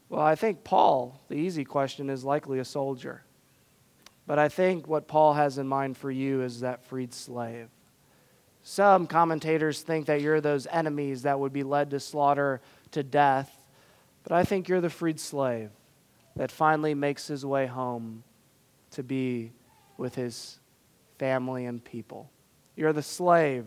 Well, 0.08 0.22
I 0.22 0.36
think 0.36 0.64
Paul, 0.64 1.20
the 1.30 1.36
easy 1.36 1.66
question, 1.66 2.12
is 2.12 2.24
likely 2.24 2.60
a 2.60 2.66
soldier. 2.66 3.24
But 4.28 4.38
I 4.38 4.50
think 4.50 4.88
what 4.88 5.08
Paul 5.08 5.34
has 5.34 5.58
in 5.58 5.68
mind 5.68 5.98
for 5.98 6.12
you 6.12 6.44
is 6.44 6.60
that 6.60 6.86
freed 6.86 7.12
slave. 7.12 7.70
Some 8.70 9.08
commentators 9.08 9.82
think 9.82 10.08
that 10.08 10.20
you're 10.20 10.42
those 10.42 10.68
enemies 10.68 11.22
that 11.22 11.40
would 11.40 11.54
be 11.54 11.64
led 11.64 11.90
to 11.92 12.02
slaughter 12.02 12.60
to 12.92 13.02
death, 13.02 13.50
but 14.24 14.34
I 14.34 14.44
think 14.44 14.68
you're 14.68 14.82
the 14.82 14.90
freed 14.90 15.22
slave 15.22 15.70
that 16.36 16.52
finally 16.52 16.94
makes 16.94 17.28
his 17.28 17.46
way 17.46 17.66
home 17.66 18.24
to 18.92 19.04
be 19.04 19.54
with 19.98 20.16
his 20.16 20.60
family 21.18 21.66
and 21.66 21.82
people. 21.82 22.30
You're 22.76 22.92
the 22.92 23.02
slave 23.02 23.66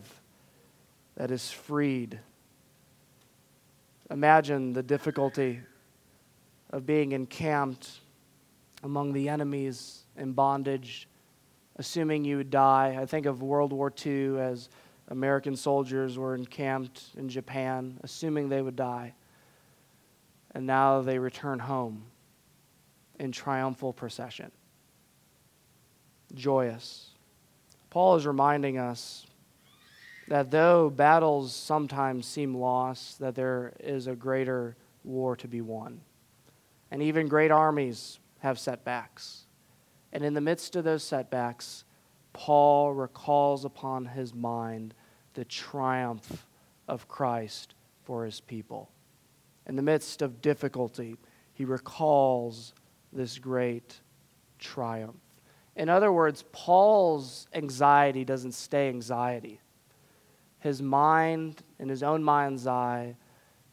that 1.15 1.31
is 1.31 1.49
freed 1.49 2.19
Imagine 4.11 4.73
the 4.73 4.83
difficulty 4.83 5.61
of 6.71 6.85
being 6.85 7.13
encamped 7.13 8.01
among 8.83 9.13
the 9.13 9.29
enemies 9.29 10.03
in 10.17 10.33
bondage, 10.33 11.07
assuming 11.77 12.25
you 12.25 12.35
would 12.35 12.49
die. 12.49 12.97
I 12.99 13.05
think 13.05 13.25
of 13.25 13.41
World 13.41 13.71
War 13.71 13.91
II 14.05 14.37
as 14.37 14.67
American 15.11 15.57
soldiers 15.57 16.17
were 16.17 16.35
encamped 16.35 17.03
in 17.17 17.27
Japan, 17.27 17.99
assuming 18.01 18.47
they 18.47 18.61
would 18.61 18.77
die. 18.77 19.13
And 20.55 20.65
now 20.65 21.01
they 21.01 21.19
return 21.19 21.59
home 21.59 22.05
in 23.19 23.33
triumphal 23.33 23.91
procession, 23.91 24.51
joyous. 26.33 27.09
Paul 27.89 28.15
is 28.15 28.25
reminding 28.25 28.77
us 28.77 29.27
that 30.29 30.49
though 30.49 30.89
battles 30.89 31.53
sometimes 31.53 32.25
seem 32.25 32.55
lost, 32.55 33.19
that 33.19 33.35
there 33.35 33.73
is 33.81 34.07
a 34.07 34.15
greater 34.15 34.77
war 35.03 35.35
to 35.35 35.47
be 35.47 35.59
won. 35.59 35.99
And 36.89 37.03
even 37.03 37.27
great 37.27 37.51
armies 37.51 38.19
have 38.39 38.57
setbacks. 38.57 39.43
And 40.13 40.23
in 40.23 40.33
the 40.33 40.41
midst 40.41 40.77
of 40.77 40.85
those 40.85 41.03
setbacks, 41.03 41.83
Paul 42.31 42.93
recalls 42.93 43.65
upon 43.65 44.05
his 44.05 44.33
mind 44.33 44.93
the 45.33 45.45
triumph 45.45 46.47
of 46.87 47.07
Christ 47.07 47.75
for 48.03 48.25
his 48.25 48.39
people. 48.39 48.89
In 49.67 49.75
the 49.75 49.81
midst 49.81 50.21
of 50.21 50.41
difficulty, 50.41 51.17
he 51.53 51.65
recalls 51.65 52.73
this 53.13 53.37
great 53.37 53.99
triumph. 54.59 55.15
In 55.75 55.89
other 55.89 56.11
words, 56.11 56.43
Paul's 56.51 57.47
anxiety 57.53 58.25
doesn't 58.25 58.53
stay 58.53 58.89
anxiety 58.89 59.61
his 60.61 60.81
mind, 60.81 61.63
in 61.79 61.89
his 61.89 62.03
own 62.03 62.23
mind's 62.23 62.67
eye, 62.67 63.15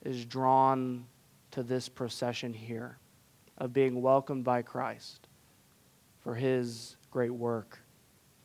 is 0.04 0.24
drawn 0.24 1.04
to 1.50 1.62
this 1.62 1.88
procession 1.88 2.52
here 2.52 2.98
of 3.58 3.72
being 3.74 4.00
welcomed 4.00 4.42
by 4.42 4.62
Christ 4.62 5.28
for 6.20 6.34
his 6.34 6.96
great 7.10 7.30
work 7.30 7.78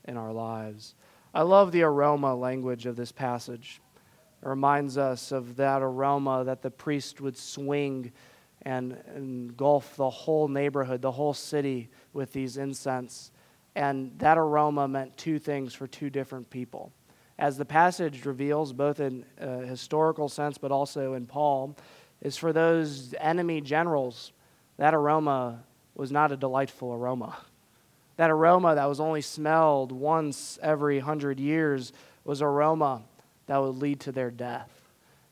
in 0.06 0.18
our 0.18 0.34
lives. 0.34 0.94
I 1.34 1.42
love 1.42 1.72
the 1.72 1.84
aroma 1.84 2.36
language 2.36 2.86
of 2.86 2.96
this 2.96 3.12
passage. 3.12 3.82
It 4.42 4.48
reminds 4.48 4.98
us 4.98 5.32
of 5.32 5.56
that 5.56 5.82
aroma 5.82 6.44
that 6.44 6.62
the 6.62 6.72
priest 6.72 7.22
would 7.22 7.38
swing 7.38 8.12
and 8.62 8.98
engulf 9.16 9.96
the 9.96 10.10
whole 10.10 10.48
neighborhood, 10.48 11.02
the 11.02 11.12
whole 11.12 11.34
city 11.34 11.90
with 12.14 12.34
these 12.34 12.58
incense. 12.58 13.32
And 13.76 14.12
that 14.20 14.38
aroma 14.38 14.88
meant 14.88 15.18
two 15.18 15.40
things 15.40 15.74
for 15.74 15.88
two 15.88 16.10
different 16.10 16.50
people 16.50 16.92
as 17.40 17.58
the 17.58 17.66
passage 17.66 18.26
reveals, 18.26 18.74
both 18.74 19.00
in 19.00 19.26
a 19.40 19.66
historical 19.66 20.30
sense 20.30 20.58
but 20.58 20.72
also 20.72 21.14
in 21.14 21.26
Paul, 21.26 21.76
is 22.22 22.38
for 22.38 22.54
those 22.54 23.14
enemy 23.20 23.60
generals, 23.62 24.32
that 24.78 24.94
aroma 24.94 25.64
was 25.96 26.12
not 26.12 26.32
a 26.32 26.38
delightful 26.38 26.94
aroma. 26.94 27.38
That 28.18 28.30
aroma 28.30 28.76
that 28.76 28.86
was 28.88 29.00
only 29.00 29.22
smelled 29.22 29.92
once 29.92 30.60
every 30.62 31.00
hundred 31.00 31.40
years 31.40 31.94
was 32.24 32.42
aroma 32.42 33.02
that 33.48 33.58
would 33.58 33.76
lead 33.76 34.00
to 34.02 34.12
their 34.12 34.32
death. 34.32 34.70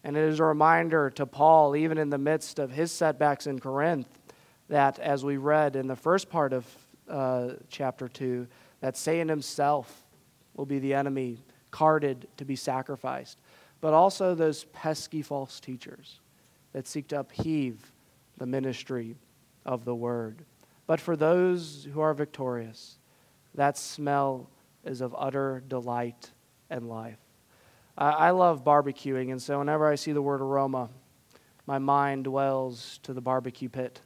And 0.03 0.17
it 0.17 0.23
is 0.23 0.39
a 0.39 0.45
reminder 0.45 1.09
to 1.11 1.25
Paul, 1.25 1.75
even 1.75 1.97
in 1.97 2.09
the 2.09 2.17
midst 2.17 2.57
of 2.59 2.71
his 2.71 2.91
setbacks 2.91 3.45
in 3.45 3.59
Corinth, 3.59 4.07
that 4.67 4.99
as 4.99 5.23
we 5.23 5.37
read 5.37 5.75
in 5.75 5.87
the 5.87 5.95
first 5.95 6.29
part 6.29 6.53
of 6.53 6.65
uh, 7.07 7.49
chapter 7.69 8.07
2, 8.07 8.47
that 8.79 8.97
Satan 8.97 9.29
himself 9.29 10.03
will 10.55 10.65
be 10.65 10.79
the 10.79 10.93
enemy 10.93 11.37
carted 11.69 12.27
to 12.37 12.45
be 12.45 12.55
sacrificed, 12.55 13.37
but 13.79 13.93
also 13.93 14.33
those 14.33 14.65
pesky 14.65 15.21
false 15.21 15.59
teachers 15.59 16.19
that 16.73 16.87
seek 16.87 17.07
to 17.09 17.19
upheave 17.19 17.91
the 18.37 18.45
ministry 18.45 19.15
of 19.65 19.85
the 19.85 19.95
word. 19.95 20.45
But 20.91 20.99
for 20.99 21.15
those 21.15 21.87
who 21.93 22.01
are 22.01 22.13
victorious, 22.13 22.97
that 23.55 23.77
smell 23.77 24.49
is 24.83 24.99
of 24.99 25.15
utter 25.17 25.63
delight 25.65 26.31
and 26.69 26.89
life. 26.89 27.17
I, 27.97 28.31
love 28.31 28.65
barbecuing, 28.65 29.31
and 29.31 29.41
so 29.41 29.59
whenever 29.59 29.87
I 29.87 29.95
see 29.95 30.11
the 30.11 30.21
word 30.21 30.41
aroma, 30.41 30.89
my 31.65 31.79
mind 31.79 32.25
dwells 32.25 32.99
to 33.03 33.13
the 33.13 33.21
barbecue 33.21 33.69
pit. 33.69 34.01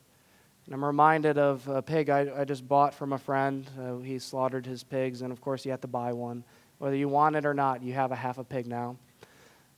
And 0.68 0.76
I'm 0.76 0.86
reminded 0.86 1.40
of 1.40 1.68
a 1.68 1.82
pig 1.82 2.12
I, 2.12 2.42
I 2.42 2.46
just 2.46 2.68
bought 2.68 2.94
from 2.94 3.14
a 3.14 3.18
friend. 3.18 3.68
Uh, 3.82 3.98
he 3.98 4.20
slaughtered 4.20 4.68
his 4.68 4.84
pigs, 4.84 5.24
and 5.24 5.32
of 5.32 5.42
course, 5.42 5.66
you 5.66 5.72
had 5.72 5.82
to 5.82 5.88
buy 5.88 6.14
one. 6.14 6.44
Whether 6.78 6.98
you 6.98 7.10
want 7.10 7.36
it 7.36 7.48
or 7.48 7.56
not, 7.56 7.82
you 7.82 7.94
have 7.94 8.12
a 8.12 8.16
half 8.16 8.38
a 8.38 8.44
pig 8.44 8.68
now. 8.68 8.98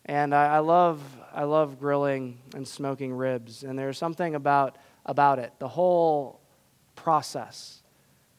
And 0.03 0.35
I, 0.35 0.55
I 0.55 0.59
love, 0.59 1.01
I 1.33 1.45
love 1.45 1.79
grilling 1.79 2.39
and 2.53 2.67
smoking 2.67 3.13
ribs. 3.13 3.63
And 3.63 3.79
there's 3.79 3.97
something 3.97 4.35
about, 4.35 4.77
about 5.05 5.39
it, 5.39 5.53
the 5.59 5.69
whole 5.69 6.41
process 6.97 7.81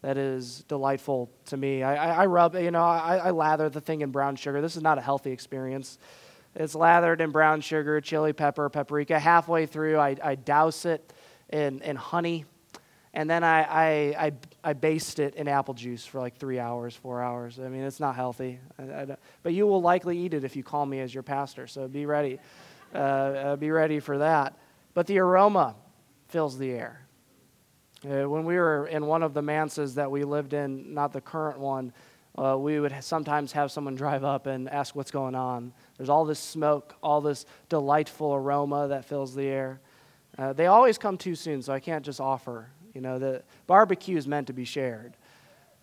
that 0.02 0.18
is 0.18 0.64
delightful 0.68 1.30
to 1.46 1.56
me. 1.56 1.82
I, 1.82 1.94
I, 1.94 2.22
I 2.22 2.26
rub, 2.26 2.54
you 2.54 2.70
know, 2.70 2.84
I, 2.84 3.16
I 3.16 3.30
lather 3.30 3.70
the 3.70 3.80
thing 3.80 4.02
in 4.02 4.10
brown 4.10 4.36
sugar. 4.36 4.60
This 4.60 4.76
is 4.76 4.82
not 4.82 4.98
a 4.98 5.00
healthy 5.00 5.32
experience. 5.32 5.98
It's 6.54 6.74
lathered 6.74 7.20
in 7.20 7.30
brown 7.30 7.62
sugar, 7.62 8.00
chili 8.00 8.32
pepper, 8.32 8.68
paprika. 8.68 9.18
Halfway 9.18 9.66
through, 9.66 9.98
I, 9.98 10.16
I 10.22 10.34
douse 10.34 10.84
it 10.84 11.12
in, 11.48 11.80
in 11.80 11.96
honey 11.96 12.44
and 13.14 13.28
then 13.28 13.42
I, 13.42 13.62
I, 13.62 14.26
I, 14.26 14.32
I, 14.62 14.72
baste 14.74 15.18
it 15.18 15.34
in 15.34 15.48
apple 15.48 15.74
juice 15.74 16.04
for 16.04 16.20
like 16.20 16.36
three 16.36 16.58
hours, 16.58 16.94
four 16.94 17.22
hours. 17.22 17.58
I 17.58 17.68
mean, 17.68 17.82
it's 17.82 18.00
not 18.00 18.14
healthy. 18.14 18.60
But 19.42 19.54
you 19.54 19.66
will 19.66 19.80
likely 19.80 20.18
eat 20.18 20.34
it 20.34 20.44
if 20.44 20.56
you 20.56 20.62
call 20.62 20.84
me 20.84 21.00
as 21.00 21.12
your 21.12 21.22
pastor, 21.22 21.66
so 21.66 21.88
be 21.88 22.06
ready. 22.06 22.38
Uh, 22.94 22.98
uh, 22.98 23.56
be 23.56 23.70
ready 23.70 23.98
for 24.00 24.18
that. 24.18 24.56
But 24.94 25.06
the 25.06 25.18
aroma 25.18 25.74
fills 26.28 26.58
the 26.58 26.70
air. 26.70 27.07
Uh, 28.04 28.28
when 28.28 28.44
we 28.44 28.56
were 28.56 28.86
in 28.86 29.06
one 29.06 29.22
of 29.22 29.34
the 29.34 29.42
manses 29.42 29.94
that 29.96 30.10
we 30.10 30.24
lived 30.24 30.52
in, 30.52 30.94
not 30.94 31.12
the 31.12 31.20
current 31.20 31.58
one, 31.58 31.92
uh, 32.36 32.56
we 32.56 32.78
would 32.78 32.94
sometimes 33.00 33.52
have 33.52 33.72
someone 33.72 33.96
drive 33.96 34.22
up 34.22 34.46
and 34.46 34.68
ask 34.68 34.94
what's 34.94 35.10
going 35.10 35.34
on. 35.34 35.72
There's 35.96 36.08
all 36.08 36.24
this 36.24 36.38
smoke, 36.38 36.94
all 37.02 37.20
this 37.20 37.44
delightful 37.68 38.34
aroma 38.34 38.88
that 38.88 39.04
fills 39.04 39.34
the 39.34 39.46
air. 39.46 39.80
Uh, 40.36 40.52
they 40.52 40.66
always 40.66 40.98
come 40.98 41.18
too 41.18 41.34
soon, 41.34 41.62
so 41.62 41.72
I 41.72 41.80
can't 41.80 42.04
just 42.04 42.20
offer 42.20 42.68
you 42.98 43.02
know, 43.02 43.20
the 43.20 43.44
barbecue 43.68 44.16
is 44.16 44.26
meant 44.26 44.48
to 44.48 44.52
be 44.52 44.64
shared. 44.64 45.16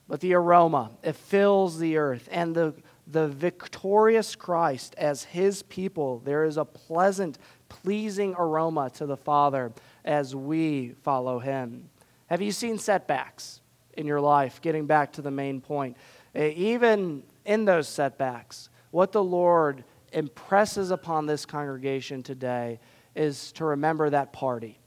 But 0.07 0.19
the 0.19 0.33
aroma, 0.33 0.91
it 1.01 1.15
fills 1.15 1.79
the 1.79 1.95
earth. 1.95 2.27
And 2.29 2.53
the, 2.53 2.73
the 3.07 3.29
victorious 3.29 4.35
Christ, 4.35 4.95
as 4.97 5.23
his 5.23 5.63
people, 5.63 6.19
there 6.25 6.43
is 6.43 6.57
a 6.57 6.65
pleasant, 6.65 7.37
pleasing 7.69 8.35
aroma 8.37 8.89
to 8.95 9.05
the 9.05 9.15
Father 9.15 9.71
as 10.03 10.35
we 10.35 10.95
follow 11.03 11.39
him. 11.39 11.89
Have 12.27 12.41
you 12.41 12.51
seen 12.51 12.77
setbacks 12.77 13.61
in 13.93 14.05
your 14.05 14.21
life? 14.21 14.61
Getting 14.61 14.85
back 14.85 15.13
to 15.13 15.21
the 15.21 15.31
main 15.31 15.61
point. 15.61 15.97
Eh, 16.33 16.49
even 16.55 17.23
in 17.45 17.65
those 17.65 17.87
setbacks, 17.87 18.69
what 18.91 19.11
the 19.11 19.23
Lord 19.23 19.83
impresses 20.11 20.91
upon 20.91 21.25
this 21.25 21.45
congregation 21.45 22.23
today 22.23 22.79
is 23.15 23.51
to 23.53 23.65
remember 23.65 24.09
that 24.09 24.33
party 24.33 24.79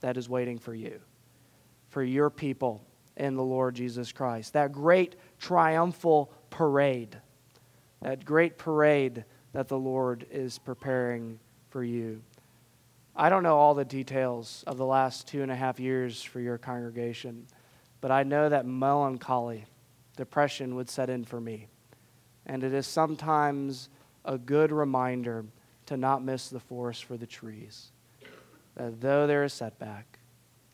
that 0.00 0.16
is 0.16 0.28
waiting 0.28 0.58
for 0.58 0.74
you 0.74 1.00
for 1.88 2.02
your 2.02 2.30
people 2.30 2.84
in 3.16 3.34
the 3.34 3.42
Lord 3.42 3.74
Jesus 3.74 4.12
Christ. 4.12 4.52
That 4.52 4.72
great 4.72 5.16
triumphal 5.38 6.30
parade, 6.50 7.18
that 8.02 8.24
great 8.24 8.58
parade 8.58 9.24
that 9.52 9.68
the 9.68 9.78
Lord 9.78 10.26
is 10.30 10.58
preparing 10.58 11.40
for 11.70 11.82
you. 11.82 12.22
I 13.20 13.30
don't 13.30 13.42
know 13.42 13.56
all 13.56 13.74
the 13.74 13.84
details 13.84 14.62
of 14.68 14.76
the 14.76 14.86
last 14.86 15.26
two 15.26 15.42
and 15.42 15.50
a 15.50 15.56
half 15.56 15.80
years 15.80 16.22
for 16.22 16.38
your 16.38 16.56
congregation, 16.56 17.48
but 18.00 18.12
I 18.12 18.22
know 18.22 18.48
that 18.48 18.64
melancholy, 18.64 19.64
depression 20.16 20.76
would 20.76 20.88
set 20.88 21.10
in 21.10 21.24
for 21.24 21.40
me. 21.40 21.66
And 22.46 22.62
it 22.62 22.72
is 22.72 22.86
sometimes 22.86 23.88
a 24.24 24.38
good 24.38 24.70
reminder 24.70 25.44
to 25.86 25.96
not 25.96 26.22
miss 26.22 26.48
the 26.48 26.60
forest 26.60 27.06
for 27.06 27.16
the 27.16 27.26
trees. 27.26 27.90
That 28.76 29.00
though 29.00 29.26
there 29.26 29.42
is 29.42 29.52
setback, 29.52 30.20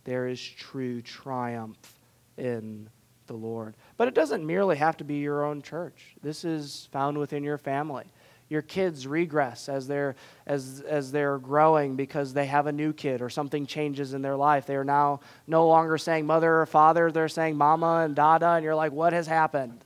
there 0.04 0.28
is 0.28 0.38
true 0.46 1.00
triumph 1.00 1.98
in 2.36 2.90
the 3.26 3.32
Lord. 3.32 3.74
But 3.96 4.08
it 4.08 4.14
doesn't 4.14 4.46
merely 4.46 4.76
have 4.76 4.98
to 4.98 5.04
be 5.04 5.14
your 5.14 5.46
own 5.46 5.62
church. 5.62 6.14
This 6.22 6.44
is 6.44 6.90
found 6.92 7.16
within 7.16 7.42
your 7.42 7.56
family. 7.56 8.04
Your 8.48 8.62
kids 8.62 9.06
regress 9.06 9.68
as 9.68 9.86
they're 9.86 10.16
as 10.46 10.82
as 10.86 11.10
they're 11.10 11.38
growing 11.38 11.96
because 11.96 12.34
they 12.34 12.46
have 12.46 12.66
a 12.66 12.72
new 12.72 12.92
kid 12.92 13.22
or 13.22 13.30
something 13.30 13.66
changes 13.66 14.12
in 14.12 14.22
their 14.22 14.36
life. 14.36 14.66
They 14.66 14.76
are 14.76 14.84
now 14.84 15.20
no 15.46 15.66
longer 15.66 15.96
saying 15.96 16.26
mother 16.26 16.60
or 16.60 16.66
father, 16.66 17.10
they're 17.10 17.28
saying 17.28 17.56
mama 17.56 18.02
and 18.04 18.14
dada, 18.14 18.50
and 18.50 18.64
you're 18.64 18.74
like, 18.74 18.92
what 18.92 19.12
has 19.12 19.26
happened? 19.26 19.84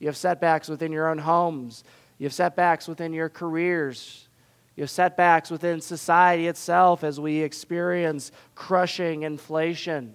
You 0.00 0.08
have 0.08 0.16
setbacks 0.16 0.68
within 0.68 0.90
your 0.90 1.08
own 1.08 1.18
homes. 1.18 1.84
You 2.18 2.26
have 2.26 2.34
setbacks 2.34 2.88
within 2.88 3.12
your 3.12 3.28
careers. 3.28 4.28
You 4.76 4.82
have 4.82 4.90
setbacks 4.90 5.50
within 5.50 5.80
society 5.80 6.48
itself 6.48 7.04
as 7.04 7.20
we 7.20 7.38
experience 7.38 8.32
crushing 8.56 9.22
inflation. 9.22 10.14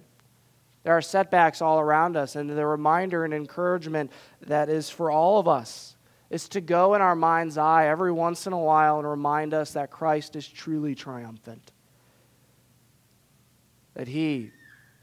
There 0.82 0.92
are 0.92 1.02
setbacks 1.02 1.62
all 1.62 1.80
around 1.80 2.16
us, 2.16 2.36
and 2.36 2.50
the 2.50 2.66
reminder 2.66 3.24
and 3.24 3.32
encouragement 3.32 4.12
that 4.42 4.68
is 4.68 4.90
for 4.90 5.10
all 5.10 5.38
of 5.38 5.48
us 5.48 5.96
is 6.30 6.48
to 6.50 6.60
go 6.60 6.94
in 6.94 7.02
our 7.02 7.16
mind's 7.16 7.58
eye 7.58 7.88
every 7.88 8.12
once 8.12 8.46
in 8.46 8.52
a 8.52 8.58
while 8.58 8.98
and 8.98 9.08
remind 9.08 9.52
us 9.52 9.72
that 9.72 9.90
Christ 9.90 10.36
is 10.36 10.46
truly 10.46 10.94
triumphant. 10.94 11.72
That 13.94 14.06
he 14.06 14.52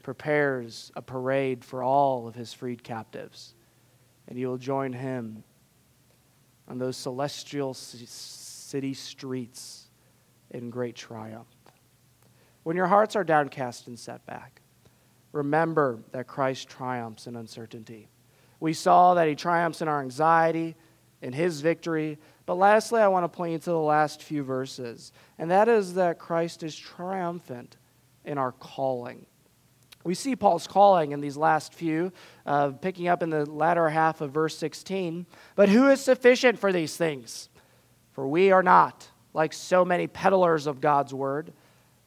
prepares 0.02 0.90
a 0.96 1.02
parade 1.02 1.62
for 1.64 1.82
all 1.82 2.26
of 2.26 2.34
his 2.34 2.54
freed 2.54 2.82
captives, 2.82 3.54
and 4.26 4.38
you 4.38 4.48
will 4.48 4.56
join 4.56 4.94
him 4.94 5.44
on 6.66 6.78
those 6.78 6.96
celestial 6.96 7.74
city 7.74 8.94
streets 8.94 9.90
in 10.50 10.70
great 10.70 10.96
triumph. 10.96 11.48
When 12.62 12.76
your 12.76 12.86
hearts 12.86 13.16
are 13.16 13.24
downcast 13.24 13.86
and 13.86 13.98
set 13.98 14.24
back, 14.24 14.62
remember 15.32 16.00
that 16.12 16.26
Christ 16.26 16.68
triumphs 16.68 17.26
in 17.26 17.36
uncertainty. 17.36 18.08
We 18.60 18.72
saw 18.72 19.14
that 19.14 19.28
he 19.28 19.34
triumphs 19.34 19.82
in 19.82 19.88
our 19.88 20.00
anxiety, 20.00 20.74
in 21.22 21.32
his 21.32 21.60
victory. 21.60 22.18
But 22.46 22.54
lastly, 22.54 23.00
I 23.00 23.08
want 23.08 23.24
to 23.24 23.36
point 23.36 23.52
you 23.52 23.58
to 23.58 23.70
the 23.70 23.78
last 23.78 24.22
few 24.22 24.42
verses, 24.42 25.12
and 25.38 25.50
that 25.50 25.68
is 25.68 25.94
that 25.94 26.18
Christ 26.18 26.62
is 26.62 26.76
triumphant 26.76 27.76
in 28.24 28.38
our 28.38 28.52
calling. 28.52 29.26
We 30.04 30.14
see 30.14 30.36
Paul's 30.36 30.66
calling 30.66 31.12
in 31.12 31.20
these 31.20 31.36
last 31.36 31.74
few, 31.74 32.12
uh, 32.46 32.70
picking 32.70 33.08
up 33.08 33.22
in 33.22 33.30
the 33.30 33.44
latter 33.44 33.88
half 33.88 34.20
of 34.20 34.32
verse 34.32 34.56
16. 34.56 35.26
But 35.54 35.68
who 35.68 35.88
is 35.88 36.00
sufficient 36.00 36.58
for 36.58 36.72
these 36.72 36.96
things? 36.96 37.48
For 38.12 38.26
we 38.26 38.50
are 38.50 38.62
not 38.62 39.08
like 39.34 39.52
so 39.52 39.84
many 39.84 40.06
peddlers 40.06 40.66
of 40.66 40.80
God's 40.80 41.12
word, 41.12 41.52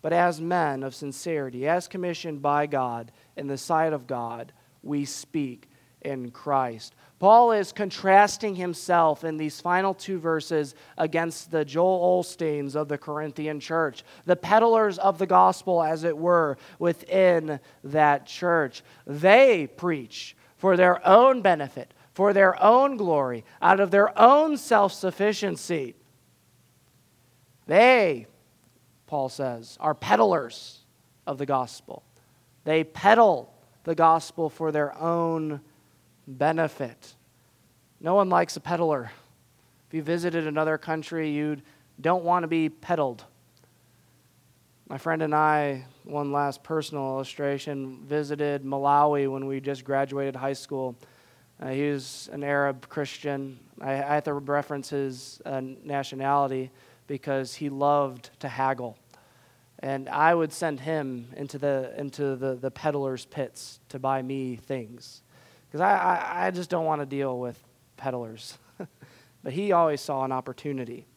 but 0.02 0.14
as 0.14 0.42
men 0.42 0.84
of 0.84 0.96
sincerity, 0.96 1.68
as 1.68 1.88
commissioned 1.88 2.42
by 2.42 2.66
God 2.66 3.12
in 3.38 3.48
the 3.48 3.58
sight 3.58 3.94
of 3.94 4.08
God, 4.08 4.52
we 4.82 5.06
speak 5.06 5.70
in 6.02 6.32
Christ. 6.32 6.96
Paul 7.20 7.52
is 7.52 7.72
contrasting 7.72 8.56
himself 8.56 9.24
in 9.24 9.38
these 9.38 9.62
final 9.62 9.94
two 9.94 10.18
verses 10.18 10.74
against 10.98 11.52
the 11.52 11.64
Joel 11.64 12.24
Osteens 12.24 12.76
of 12.76 12.88
the 12.88 12.98
Corinthian 12.98 13.60
church, 13.60 14.04
the 14.26 14.36
peddlers 14.36 14.98
of 14.98 15.20
the 15.20 15.28
gospel, 15.28 15.84
as 15.84 16.04
it 16.04 16.18
were, 16.18 16.58
within 16.80 17.60
that 17.84 18.26
church. 18.26 18.82
They 19.06 19.68
preach 19.68 20.36
for 20.58 20.76
their 20.76 21.06
own 21.08 21.42
benefit, 21.42 21.94
for 22.14 22.34
their 22.34 22.62
own 22.62 22.98
glory, 22.98 23.46
out 23.62 23.80
of 23.80 23.92
their 23.92 24.18
own 24.20 24.58
self 24.58 24.92
sufficiency. 24.92 25.94
They, 27.68 28.26
Paul 29.06 29.30
says, 29.30 29.78
are 29.80 29.94
peddlers 29.94 30.80
of 31.28 31.38
the 31.38 31.46
gospel. 31.46 32.04
They 32.64 32.84
peddle 32.84 33.54
the 33.84 33.96
gospel 33.96 34.50
for 34.50 34.72
their 34.72 34.98
own 34.98 35.62
benefit. 36.28 37.16
No 38.00 38.16
one 38.16 38.30
likes 38.30 38.56
a 38.58 38.60
peddler. 38.60 39.12
If 39.88 39.94
you 39.94 40.02
visited 40.04 40.48
another 40.48 40.78
country, 40.78 41.30
you 41.30 41.58
don't 42.00 42.24
want 42.24 42.44
to 42.44 42.48
be 42.48 42.70
peddled. 42.70 43.26
My 44.90 44.98
friend 44.98 45.22
and 45.22 45.34
I, 45.34 45.86
one 46.04 46.32
last 46.32 46.64
personal 46.64 47.04
illustration, 47.04 48.00
visited 48.06 48.64
Malawi 48.64 49.32
when 49.32 49.46
we 49.46 49.62
just 49.62 49.86
graduated 49.86 50.36
high 50.36 50.54
school. 50.54 50.96
Uh, 51.62 51.70
he 51.70 51.90
was 51.90 52.30
an 52.34 52.44
Arab 52.44 52.90
Christian. 52.90 53.60
I, 53.80 53.94
I 53.94 54.16
have 54.16 54.24
to 54.26 54.34
reference 54.34 54.90
his 54.90 55.42
uh, 55.46 55.62
nationality 55.84 56.72
because 57.08 57.56
he 57.56 57.70
loved 57.70 58.32
to 58.40 58.48
haggle. 58.48 58.98
And 59.80 60.10
I 60.10 60.34
would 60.34 60.52
send 60.54 60.80
him 60.80 61.28
into 61.36 61.58
the, 61.58 61.94
into 61.98 62.36
the, 62.36 62.56
the 62.56 62.72
peddler's 62.72 63.26
pits 63.26 63.80
to 63.90 64.00
buy 64.00 64.22
me 64.22 64.56
things. 64.56 65.24
Because 65.72 65.82
I, 65.82 65.96
I, 65.96 66.48
I 66.48 66.52
just 66.52 66.70
don't 66.70 66.86
want 66.86 67.02
to 67.02 67.06
deal 67.06 67.40
with 67.40 67.58
peddlers. 67.96 68.58
but 69.44 69.54
he 69.54 69.72
always 69.72 70.02
saw 70.02 70.26
an 70.26 70.34
opportunity. 70.34 71.08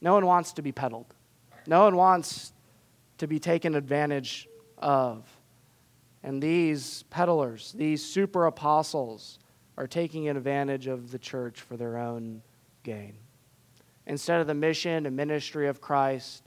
No 0.00 0.14
one 0.14 0.26
wants 0.26 0.52
to 0.54 0.62
be 0.62 0.70
peddled, 0.70 1.14
no 1.66 1.84
one 1.84 1.96
wants 1.96 2.52
to 3.18 3.26
be 3.26 3.38
taken 3.38 3.74
advantage 3.74 4.48
of. 4.78 5.24
And 6.22 6.42
these 6.42 7.04
peddlers, 7.04 7.72
these 7.72 8.04
super 8.04 8.46
apostles, 8.46 9.38
are 9.78 9.86
taking 9.86 10.28
advantage 10.28 10.86
of 10.86 11.10
the 11.10 11.18
church 11.18 11.60
for 11.60 11.76
their 11.76 11.98
own 11.98 12.42
gain. 12.82 13.14
Instead 14.06 14.40
of 14.40 14.46
the 14.46 14.54
mission 14.54 15.06
and 15.06 15.16
ministry 15.16 15.68
of 15.68 15.80
Christ, 15.80 16.42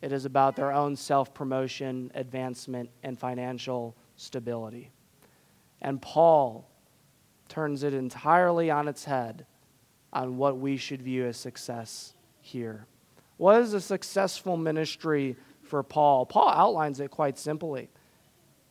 it 0.00 0.12
is 0.12 0.24
about 0.24 0.56
their 0.56 0.72
own 0.72 0.96
self 0.96 1.32
promotion, 1.34 2.10
advancement, 2.14 2.90
and 3.02 3.18
financial 3.18 3.96
stability. 4.16 4.90
And 5.80 6.00
Paul 6.00 6.68
turns 7.52 7.82
it 7.82 7.92
entirely 7.92 8.70
on 8.70 8.88
its 8.88 9.04
head 9.04 9.44
on 10.10 10.38
what 10.38 10.56
we 10.56 10.78
should 10.78 11.02
view 11.02 11.26
as 11.26 11.36
success 11.36 12.14
here. 12.40 12.86
What 13.36 13.60
is 13.60 13.74
a 13.74 13.80
successful 13.80 14.56
ministry 14.56 15.36
for 15.62 15.82
Paul? 15.82 16.24
Paul 16.24 16.48
outlines 16.48 16.98
it 16.98 17.10
quite 17.10 17.38
simply. 17.38 17.90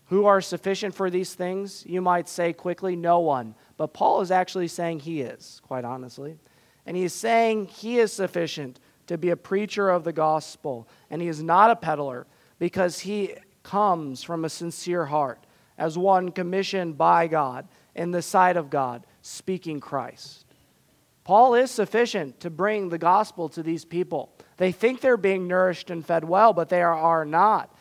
Who 0.06 0.26
are 0.26 0.41
sufficient 0.41 0.96
for 0.96 1.12
these 1.12 1.36
things? 1.36 1.86
You 1.86 2.02
might 2.02 2.28
say 2.28 2.54
quickly, 2.54 2.96
no 2.96 3.20
one. 3.20 3.54
But 3.78 3.94
Paul 3.94 4.22
is 4.22 4.32
actually 4.32 4.67
saying 4.67 5.02
he 5.02 5.22
is, 5.22 5.62
quite 5.67 5.86
honestly. 5.86 6.39
And 6.88 6.98
he 6.98 7.04
is 7.04 7.13
saying 7.13 7.67
he 7.67 8.00
is 8.00 8.12
sufficient 8.12 8.80
to 9.06 9.15
be 9.15 9.30
a 9.30 9.38
preacher 9.38 9.91
of 9.91 10.04
the 10.04 10.12
gospel. 10.12 10.88
And 11.12 11.22
he 11.22 11.28
is 11.28 11.44
not 11.44 11.70
a 11.70 11.76
peddler 11.76 12.26
because 12.58 13.02
he 13.02 13.36
comes 13.62 14.24
from 14.24 14.44
a 14.44 14.50
sincere 14.50 15.06
heart 15.06 15.46
as 15.78 16.00
one 16.00 16.32
commissioned 16.32 16.98
by 16.98 17.28
God 17.28 17.67
in 17.95 18.12
the 18.12 18.21
sight 18.21 18.58
of 18.58 18.69
God, 18.69 19.06
speaking 19.21 19.80
Christ. 19.80 20.45
Paul 21.23 21.56
is 21.56 21.69
sufficient 21.69 22.39
to 22.39 22.49
bring 22.49 22.89
the 22.89 22.97
gospel 22.97 23.49
to 23.49 23.62
these 23.62 23.86
people. 23.86 24.34
They 24.58 24.71
think 24.71 25.01
they're 25.01 25.17
being 25.17 25.47
nourished 25.47 25.89
and 25.89 26.06
fed 26.06 26.23
well, 26.23 26.54
but 26.54 26.69
they 26.69 26.82
are, 26.82 26.95
are 26.95 27.25
not. 27.25 27.75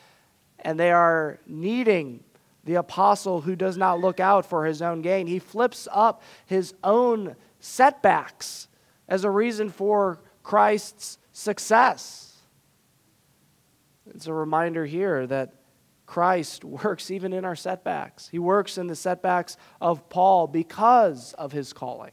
And 0.58 0.78
they 0.78 0.92
are 0.92 1.40
needing 1.46 2.22
the 2.64 2.74
apostle 2.74 3.40
who 3.40 3.56
does 3.56 3.76
not 3.76 4.00
look 4.00 4.20
out 4.20 4.44
for 4.44 4.66
his 4.66 4.82
own 4.82 5.00
gain. 5.00 5.26
He 5.26 5.38
flips 5.38 5.88
up 5.90 6.22
his 6.44 6.74
own 6.84 7.34
setbacks 7.60 8.68
as 9.08 9.24
a 9.24 9.30
reason 9.30 9.70
for 9.70 10.20
Christ's 10.42 11.18
success. 11.32 12.36
It's 14.14 14.26
a 14.26 14.34
reminder 14.34 14.84
here 14.84 15.26
that 15.26 15.54
Christ 16.10 16.64
works 16.64 17.12
even 17.12 17.32
in 17.32 17.44
our 17.44 17.54
setbacks. 17.54 18.26
He 18.26 18.40
works 18.40 18.78
in 18.78 18.88
the 18.88 18.96
setbacks 18.96 19.56
of 19.80 20.08
Paul 20.08 20.48
because 20.48 21.34
of 21.34 21.52
his 21.52 21.72
calling. 21.72 22.10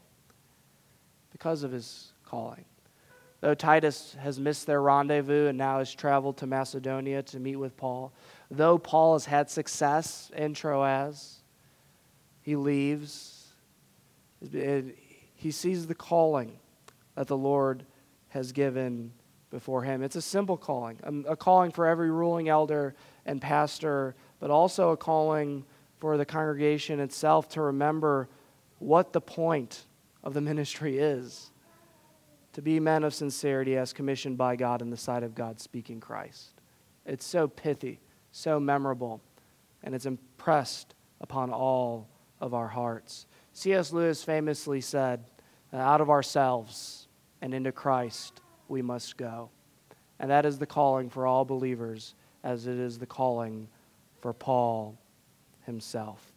Because 1.32 1.64
of 1.64 1.72
his 1.72 2.14
calling. 2.24 2.66
Though 3.42 3.56
Titus 3.56 4.16
has 4.20 4.40
missed 4.40 4.68
their 4.68 4.84
rendezvous 4.84 5.48
and 5.48 5.58
now 5.58 5.80
has 5.80 5.92
traveled 5.92 6.38
to 6.38 6.46
Macedonia 6.46 7.24
to 7.24 7.40
meet 7.40 7.56
with 7.56 7.76
Paul, 7.76 8.14
though 8.52 8.78
Paul 8.78 9.14
has 9.14 9.26
had 9.26 9.50
success 9.50 10.30
in 10.36 10.54
Troas, 10.54 11.40
he 12.44 12.56
leaves. 12.56 13.48
He 14.44 15.50
sees 15.50 15.88
the 15.88 15.96
calling 15.96 16.60
that 17.16 17.26
the 17.26 17.36
Lord 17.36 17.84
has 18.30 18.52
given 18.52 19.12
before 19.50 19.84
him. 19.84 20.04
It's 20.04 20.16
a 20.16 20.22
simple 20.22 20.58
calling, 20.58 21.00
um, 21.04 21.26
a 21.28 21.36
calling 21.36 21.72
for 21.72 21.88
every 21.88 22.12
ruling 22.12 22.50
elder 22.50 22.96
and 23.28 23.40
pastor, 23.42 24.16
but 24.40 24.50
also 24.50 24.90
a 24.92 24.98
calling 24.98 25.64
for 26.00 26.18
the 26.18 26.26
congregation 26.26 27.00
itself 27.00 27.50
to 27.50 27.62
remember 27.62 28.30
what 28.80 29.14
the 29.14 29.22
point 29.22 29.86
of 30.24 30.34
the 30.34 30.42
ministry 30.42 30.98
is 30.98 31.52
to 32.58 32.62
be 32.64 32.80
men 32.80 33.04
of 33.04 33.14
sincerity 33.14 33.78
as 33.78 33.94
commissioned 33.94 34.36
by 34.36 34.56
God 34.56 34.82
in 34.82 34.90
the 34.90 34.98
sight 34.98 35.22
of 35.22 35.36
God, 35.36 35.60
speaking 35.60 36.00
Christ. 36.00 36.60
It's 37.06 37.24
so 37.24 37.48
pithy, 37.48 38.00
so 38.32 38.60
memorable, 38.60 39.22
and 39.84 39.94
it's 39.94 40.08
impressed 40.08 40.96
upon 41.22 41.52
all 41.52 42.08
of 42.42 42.56
our 42.56 42.68
hearts. 42.68 43.28
C.S. 43.54 43.94
Lewis 43.94 44.24
famously 44.24 44.82
said, 44.82 45.24
uh, 45.72 45.78
Out 45.78 46.02
of 46.02 46.10
ourselves 46.10 47.08
and 47.44 47.54
into 47.54 47.72
Christ 47.72 48.42
we 48.68 48.82
must 48.82 49.18
go. 49.18 49.52
And 50.20 50.32
that 50.32 50.44
is 50.44 50.58
the 50.58 50.66
calling 50.66 51.12
for 51.12 51.28
all 51.28 51.46
believers 51.46 52.16
as 52.44 52.68
it 52.68 52.78
is 52.78 52.98
the 52.98 53.06
calling 53.06 53.68
for 54.22 54.34
Paul 54.34 54.98
himself. 55.66 56.34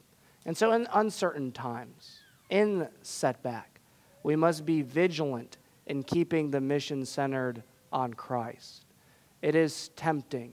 And 0.46 0.56
so, 0.56 0.72
in 0.72 0.86
uncertain 0.92 1.52
times, 1.52 2.20
in 2.48 2.88
setback, 3.02 3.80
we 4.22 4.36
must 4.36 4.66
be 4.66 4.82
vigilant 4.82 5.58
in 5.86 6.02
keeping 6.02 6.50
the 6.50 6.60
mission 6.60 7.04
centered 7.04 7.62
on 7.92 8.14
Christ. 8.14 8.84
It 9.42 9.54
is 9.54 9.88
tempting 9.96 10.52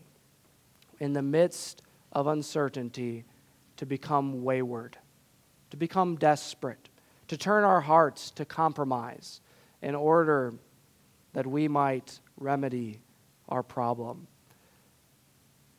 in 0.99 1.13
the 1.13 1.21
midst 1.21 1.81
of 2.11 2.27
uncertainty 2.27 3.25
to 3.77 3.85
become 3.85 4.43
wayward, 4.43 4.97
to 5.69 5.77
become 5.77 6.15
desperate, 6.15 6.89
to 7.27 7.37
turn 7.37 7.63
our 7.63 7.81
hearts 7.81 8.31
to 8.31 8.45
compromise 8.45 9.41
in 9.81 9.95
order 9.95 10.53
that 11.33 11.45
we 11.45 11.67
might 11.67 12.19
remedy 12.37 12.99
our 13.49 13.61
problem. 13.61 14.27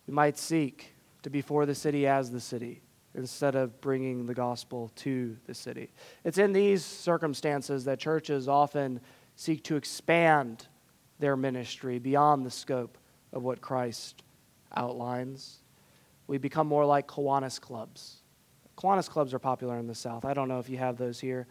We 0.08 0.14
might 0.14 0.38
seek 0.38 0.94
to 1.22 1.28
be 1.28 1.42
for 1.42 1.66
the 1.66 1.74
city 1.74 2.06
as 2.06 2.30
the 2.30 2.40
city 2.40 2.80
instead 3.14 3.54
of 3.54 3.78
bringing 3.82 4.24
the 4.24 4.32
gospel 4.32 4.90
to 4.96 5.36
the 5.46 5.52
city. 5.52 5.90
It's 6.24 6.38
in 6.38 6.54
these 6.54 6.82
circumstances 6.82 7.84
that 7.84 7.98
churches 7.98 8.48
often 8.48 9.00
seek 9.36 9.62
to 9.64 9.76
expand 9.76 10.66
their 11.18 11.36
ministry 11.36 11.98
beyond 11.98 12.46
the 12.46 12.50
scope 12.50 12.96
of 13.34 13.42
what 13.42 13.60
Christ 13.60 14.22
outlines. 14.74 15.58
We 16.26 16.38
become 16.38 16.66
more 16.66 16.86
like 16.86 17.06
Kiwanis 17.06 17.60
clubs. 17.60 18.22
Kiwanis 18.78 19.10
clubs 19.10 19.34
are 19.34 19.38
popular 19.38 19.78
in 19.78 19.86
the 19.86 19.94
South. 19.94 20.24
I 20.24 20.32
don't 20.32 20.48
know 20.48 20.58
if 20.58 20.70
you 20.70 20.78
have 20.78 20.96
those 20.96 21.20
here, 21.20 21.46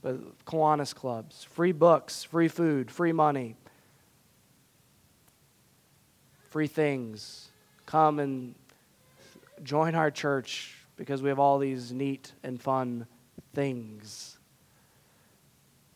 but 0.00 0.44
Kiwanis 0.46 0.94
clubs. 0.94 1.44
Free 1.44 1.72
books, 1.72 2.24
free 2.24 2.48
food, 2.48 2.90
free 2.90 3.12
money, 3.12 3.56
free 6.48 6.66
things. 6.66 7.49
Come 7.90 8.20
and 8.20 8.54
join 9.64 9.96
our 9.96 10.12
church 10.12 10.76
because 10.94 11.22
we 11.22 11.28
have 11.28 11.40
all 11.40 11.58
these 11.58 11.90
neat 11.90 12.32
and 12.44 12.62
fun 12.62 13.04
things. 13.52 14.38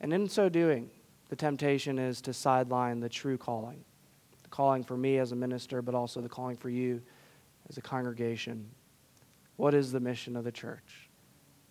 And 0.00 0.12
in 0.12 0.28
so 0.28 0.48
doing, 0.48 0.90
the 1.28 1.36
temptation 1.36 2.00
is 2.00 2.20
to 2.22 2.32
sideline 2.32 2.98
the 2.98 3.08
true 3.08 3.38
calling 3.38 3.84
the 4.42 4.48
calling 4.48 4.82
for 4.82 4.96
me 4.96 5.18
as 5.18 5.30
a 5.30 5.36
minister, 5.36 5.82
but 5.82 5.94
also 5.94 6.20
the 6.20 6.28
calling 6.28 6.56
for 6.56 6.68
you 6.68 7.00
as 7.68 7.78
a 7.78 7.80
congregation. 7.80 8.68
What 9.54 9.72
is 9.72 9.92
the 9.92 10.00
mission 10.00 10.34
of 10.34 10.42
the 10.42 10.50
church? 10.50 11.08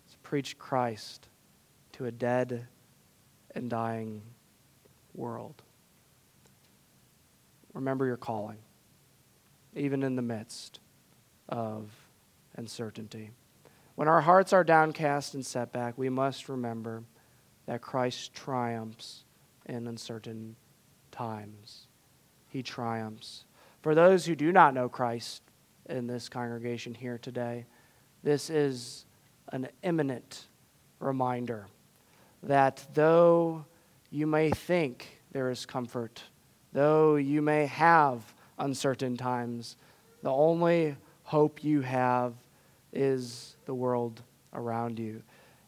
It's 0.06 0.16
preach 0.22 0.58
Christ 0.58 1.28
to 1.92 2.06
a 2.06 2.10
dead 2.10 2.66
and 3.54 3.68
dying 3.68 4.22
world. 5.14 5.62
Remember 7.74 8.06
your 8.06 8.16
calling, 8.16 8.58
even 9.74 10.02
in 10.02 10.16
the 10.16 10.22
midst 10.22 10.80
of 11.48 11.90
uncertainty. 12.56 13.30
When 13.94 14.08
our 14.08 14.20
hearts 14.20 14.52
are 14.52 14.64
downcast 14.64 15.34
and 15.34 15.44
set 15.44 15.72
back, 15.72 15.96
we 15.96 16.08
must 16.08 16.48
remember 16.48 17.04
that 17.66 17.80
Christ 17.80 18.34
triumphs 18.34 19.24
in 19.66 19.86
uncertain 19.86 20.56
times. 21.10 21.86
He 22.48 22.62
triumphs. 22.62 23.44
For 23.82 23.94
those 23.94 24.26
who 24.26 24.34
do 24.34 24.52
not 24.52 24.74
know 24.74 24.88
Christ 24.88 25.42
in 25.88 26.06
this 26.06 26.28
congregation 26.28 26.94
here 26.94 27.18
today, 27.18 27.66
this 28.22 28.50
is 28.50 29.04
an 29.52 29.68
imminent 29.82 30.46
reminder 30.98 31.66
that 32.42 32.86
though 32.94 33.64
you 34.10 34.26
may 34.26 34.50
think 34.50 35.20
there 35.32 35.50
is 35.50 35.66
comfort, 35.66 36.22
though 36.72 37.16
you 37.16 37.42
may 37.42 37.66
have 37.66 38.34
uncertain 38.58 39.16
times, 39.16 39.76
the 40.22 40.30
only 40.30 40.96
hope 41.22 41.64
you 41.64 41.80
have 41.80 42.34
is 42.92 43.56
the 43.66 43.74
world 43.74 44.22
around 44.52 44.98
you. 44.98 45.22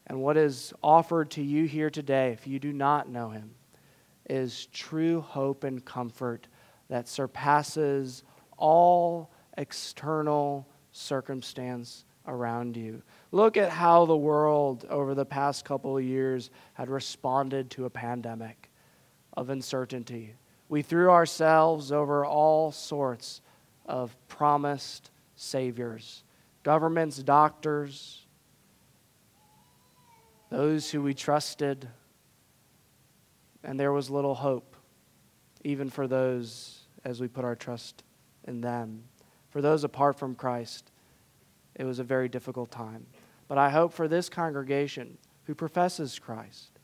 And 0.07 0.21
what 0.21 0.37
is 0.37 0.73
offered 0.83 1.31
to 1.33 1.43
you 1.43 1.65
here 1.65 1.91
today, 1.91 2.31
if 2.33 2.47
you 2.47 2.59
do 2.59 2.73
not 2.73 3.09
know 3.09 3.31
him, 3.31 3.51
is 4.31 4.67
true 4.67 5.21
hope 5.21 5.65
and 5.65 5.85
comfort 5.85 6.47
that 6.89 7.09
surpasses 7.09 8.23
all 8.57 9.31
external 9.59 10.67
circumstance 10.93 12.05
around 12.27 12.77
you. 12.77 13.03
Look 13.33 13.57
at 13.57 13.71
how 13.71 14.07
the 14.07 14.17
world 14.17 14.87
over 14.89 15.15
the 15.15 15.25
past 15.25 15.65
couple 15.65 15.97
of 15.97 16.05
years 16.05 16.51
had 16.75 16.89
responded 16.89 17.71
to 17.71 17.85
a 17.85 17.91
pandemic 17.91 18.71
of 19.37 19.51
uncertainty. 19.51 20.35
We 20.69 20.83
threw 20.83 21.11
ourselves 21.11 21.93
over 21.93 22.25
all 22.25 22.73
sorts 22.73 23.41
of 23.85 24.17
promised 24.29 25.11
saviors 25.37 26.23
governments, 26.63 27.19
doctors, 27.19 28.27
those 30.51 30.91
who 30.91 31.01
we 31.01 31.15
trusted, 31.15 31.89
and 33.63 33.79
there 33.79 33.93
was 33.93 34.11
little 34.11 34.35
hope, 34.35 34.75
even 35.63 35.89
for 35.89 36.09
those 36.09 36.81
as 37.05 37.21
we 37.21 37.29
put 37.29 37.45
our 37.45 37.55
trust 37.55 38.03
in 38.49 38.61
them. 38.61 39.05
For 39.51 39.63
those 39.63 39.85
apart 39.85 40.19
from 40.19 40.35
Christ, 40.35 40.91
it 41.77 41.85
was 41.85 42.01
a 42.01 42.05
very 42.05 42.29
difficult 42.29 42.73
time. 42.73 43.07
But 43.47 43.59
I 43.59 43.71
hope 43.71 43.93
for 43.93 44.09
this 44.09 44.29
congregation 44.29 45.19
who 45.45 45.55
professes 45.55 46.19
Christ 46.19 46.81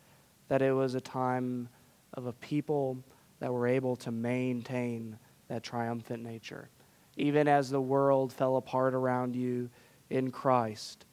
that 0.46 0.62
it 0.62 0.72
was 0.72 0.94
a 0.94 1.00
time 1.00 1.68
of 2.14 2.26
a 2.26 2.32
people 2.32 2.98
that 3.42 3.52
were 3.52 3.66
able 3.66 3.96
to 3.96 4.12
maintain 4.12 5.18
that 5.48 5.64
triumphant 5.64 6.22
nature. 6.22 6.68
Even 7.16 7.48
as 7.48 7.68
the 7.68 7.80
world 7.80 8.32
fell 8.32 8.54
apart 8.54 8.94
around 8.94 9.34
you 9.34 9.68
in 10.10 10.30
Christ, 10.30 11.06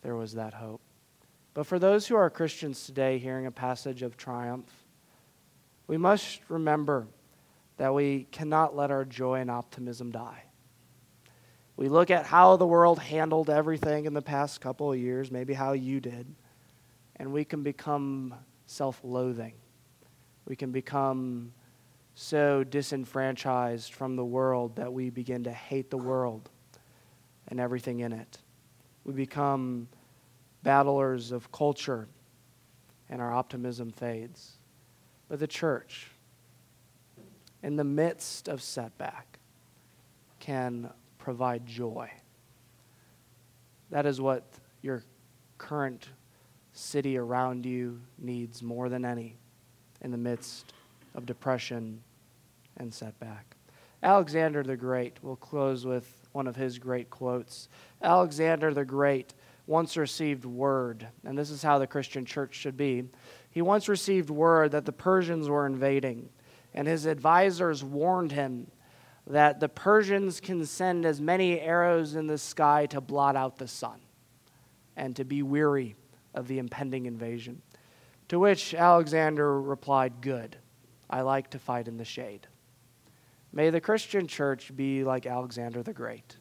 there 0.00 0.16
was 0.16 0.32
that 0.32 0.54
hope. 0.54 0.80
But 1.52 1.66
for 1.66 1.78
those 1.78 2.06
who 2.06 2.16
are 2.16 2.30
Christians 2.30 2.86
today 2.86 3.18
hearing 3.18 3.44
a 3.44 3.50
passage 3.50 4.00
of 4.00 4.16
triumph, 4.16 4.72
we 5.86 5.98
must 5.98 6.40
remember 6.48 7.08
that 7.76 7.92
we 7.92 8.26
cannot 8.32 8.74
let 8.74 8.90
our 8.90 9.04
joy 9.04 9.40
and 9.40 9.50
optimism 9.50 10.10
die. 10.10 10.44
We 11.76 11.90
look 11.90 12.10
at 12.10 12.24
how 12.24 12.56
the 12.56 12.66
world 12.66 13.00
handled 13.00 13.50
everything 13.50 14.06
in 14.06 14.14
the 14.14 14.22
past 14.22 14.62
couple 14.62 14.90
of 14.90 14.98
years, 14.98 15.30
maybe 15.30 15.52
how 15.52 15.72
you 15.72 16.00
did, 16.00 16.26
and 17.16 17.34
we 17.34 17.44
can 17.44 17.62
become 17.62 18.34
self 18.64 18.98
loathing. 19.04 19.52
We 20.46 20.56
can 20.56 20.72
become 20.72 21.52
so 22.18 22.64
disenfranchised 22.64 23.92
from 23.92 24.16
the 24.16 24.24
world 24.24 24.74
that 24.76 24.90
we 24.90 25.10
begin 25.10 25.44
to 25.44 25.52
hate 25.52 25.90
the 25.90 25.98
world 25.98 26.48
and 27.48 27.60
everything 27.60 28.00
in 28.00 28.10
it. 28.10 28.38
We 29.04 29.12
become 29.12 29.86
battlers 30.62 31.30
of 31.30 31.52
culture 31.52 32.08
and 33.10 33.20
our 33.20 33.32
optimism 33.32 33.92
fades. 33.92 34.52
But 35.28 35.40
the 35.40 35.46
church, 35.46 36.10
in 37.62 37.76
the 37.76 37.84
midst 37.84 38.48
of 38.48 38.62
setback, 38.62 39.38
can 40.40 40.90
provide 41.18 41.66
joy. 41.66 42.10
That 43.90 44.06
is 44.06 44.22
what 44.22 44.48
your 44.80 45.02
current 45.58 46.08
city 46.72 47.18
around 47.18 47.66
you 47.66 48.00
needs 48.18 48.62
more 48.62 48.88
than 48.88 49.04
any 49.04 49.36
in 50.00 50.12
the 50.12 50.18
midst 50.18 50.72
of 51.16 51.26
depression 51.26 52.00
and 52.76 52.92
setback. 52.92 53.56
Alexander 54.02 54.62
the 54.62 54.76
Great, 54.76 55.18
we'll 55.22 55.36
close 55.36 55.84
with 55.84 56.28
one 56.32 56.46
of 56.46 56.54
his 56.54 56.78
great 56.78 57.10
quotes. 57.10 57.68
Alexander 58.02 58.72
the 58.72 58.84
Great 58.84 59.34
once 59.66 59.96
received 59.96 60.44
word, 60.44 61.08
and 61.24 61.36
this 61.36 61.50
is 61.50 61.62
how 61.62 61.78
the 61.78 61.86
Christian 61.86 62.24
church 62.24 62.54
should 62.54 62.76
be. 62.76 63.04
He 63.50 63.62
once 63.62 63.88
received 63.88 64.30
word 64.30 64.70
that 64.72 64.84
the 64.84 64.92
Persians 64.92 65.48
were 65.48 65.66
invading, 65.66 66.28
and 66.74 66.86
his 66.86 67.06
advisors 67.06 67.82
warned 67.82 68.32
him 68.32 68.70
that 69.26 69.58
the 69.58 69.68
Persians 69.68 70.40
can 70.40 70.64
send 70.64 71.04
as 71.04 71.20
many 71.20 71.58
arrows 71.58 72.14
in 72.14 72.26
the 72.28 72.38
sky 72.38 72.86
to 72.86 73.00
blot 73.00 73.34
out 73.34 73.56
the 73.56 73.66
sun 73.66 73.98
and 74.96 75.16
to 75.16 75.24
be 75.24 75.42
weary 75.42 75.96
of 76.32 76.46
the 76.46 76.58
impending 76.58 77.06
invasion. 77.06 77.62
To 78.28 78.38
which 78.38 78.74
Alexander 78.74 79.60
replied, 79.60 80.20
Good, 80.20 80.58
I 81.08 81.22
like 81.22 81.50
to 81.50 81.58
fight 81.58 81.88
in 81.88 81.96
the 81.96 82.04
shade. 82.04 82.46
May 83.52 83.70
the 83.70 83.80
Christian 83.80 84.26
church 84.26 84.74
be 84.74 85.04
like 85.04 85.26
Alexander 85.26 85.82
the 85.82 85.92
Great, 85.92 86.36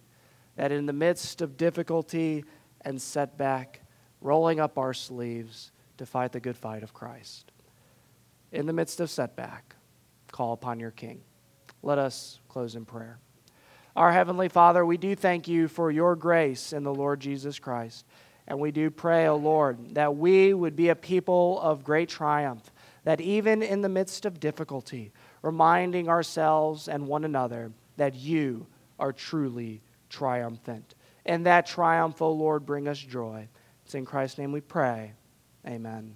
that 0.55 0.71
in 0.71 0.85
the 0.85 0.93
midst 0.93 1.41
of 1.41 1.57
difficulty 1.57 2.43
and 2.81 3.01
setback, 3.01 3.81
rolling 4.21 4.59
up 4.59 4.77
our 4.77 4.93
sleeves 4.93 5.71
to 5.97 6.05
fight 6.05 6.31
the 6.31 6.39
good 6.39 6.57
fight 6.57 6.83
of 6.83 6.93
Christ. 6.93 7.51
In 8.51 8.65
the 8.65 8.73
midst 8.73 8.99
of 8.99 9.09
setback, 9.09 9.75
call 10.31 10.53
upon 10.53 10.79
your 10.79 10.91
King. 10.91 11.21
Let 11.83 11.97
us 11.97 12.39
close 12.49 12.75
in 12.75 12.85
prayer. 12.85 13.19
Our 13.95 14.11
Heavenly 14.11 14.49
Father, 14.49 14.85
we 14.85 14.97
do 14.97 15.15
thank 15.15 15.47
you 15.47 15.67
for 15.67 15.89
your 15.89 16.15
grace 16.15 16.73
in 16.73 16.83
the 16.83 16.93
Lord 16.93 17.21
Jesus 17.21 17.59
Christ. 17.59 18.05
And 18.47 18.59
we 18.59 18.71
do 18.71 18.89
pray, 18.89 19.27
O 19.27 19.33
oh 19.33 19.37
Lord, 19.37 19.95
that 19.95 20.15
we 20.15 20.53
would 20.53 20.75
be 20.75 20.89
a 20.89 20.95
people 20.95 21.59
of 21.61 21.83
great 21.83 22.09
triumph, 22.09 22.71
that 23.05 23.21
even 23.21 23.63
in 23.63 23.81
the 23.81 23.89
midst 23.89 24.25
of 24.25 24.39
difficulty, 24.39 25.13
reminding 25.41 26.09
ourselves 26.09 26.89
and 26.89 27.07
one 27.07 27.23
another 27.23 27.71
that 27.97 28.15
you 28.15 28.67
are 28.99 29.13
truly 29.13 29.81
triumphant. 30.09 30.95
And 31.25 31.45
that 31.45 31.65
triumph, 31.65 32.21
O 32.21 32.25
oh 32.25 32.31
Lord, 32.31 32.65
bring 32.65 32.87
us 32.87 32.99
joy. 32.99 33.47
It's 33.85 33.95
in 33.95 34.05
Christ's 34.05 34.39
name 34.39 34.51
we 34.51 34.61
pray. 34.61 35.13
Amen. 35.65 36.15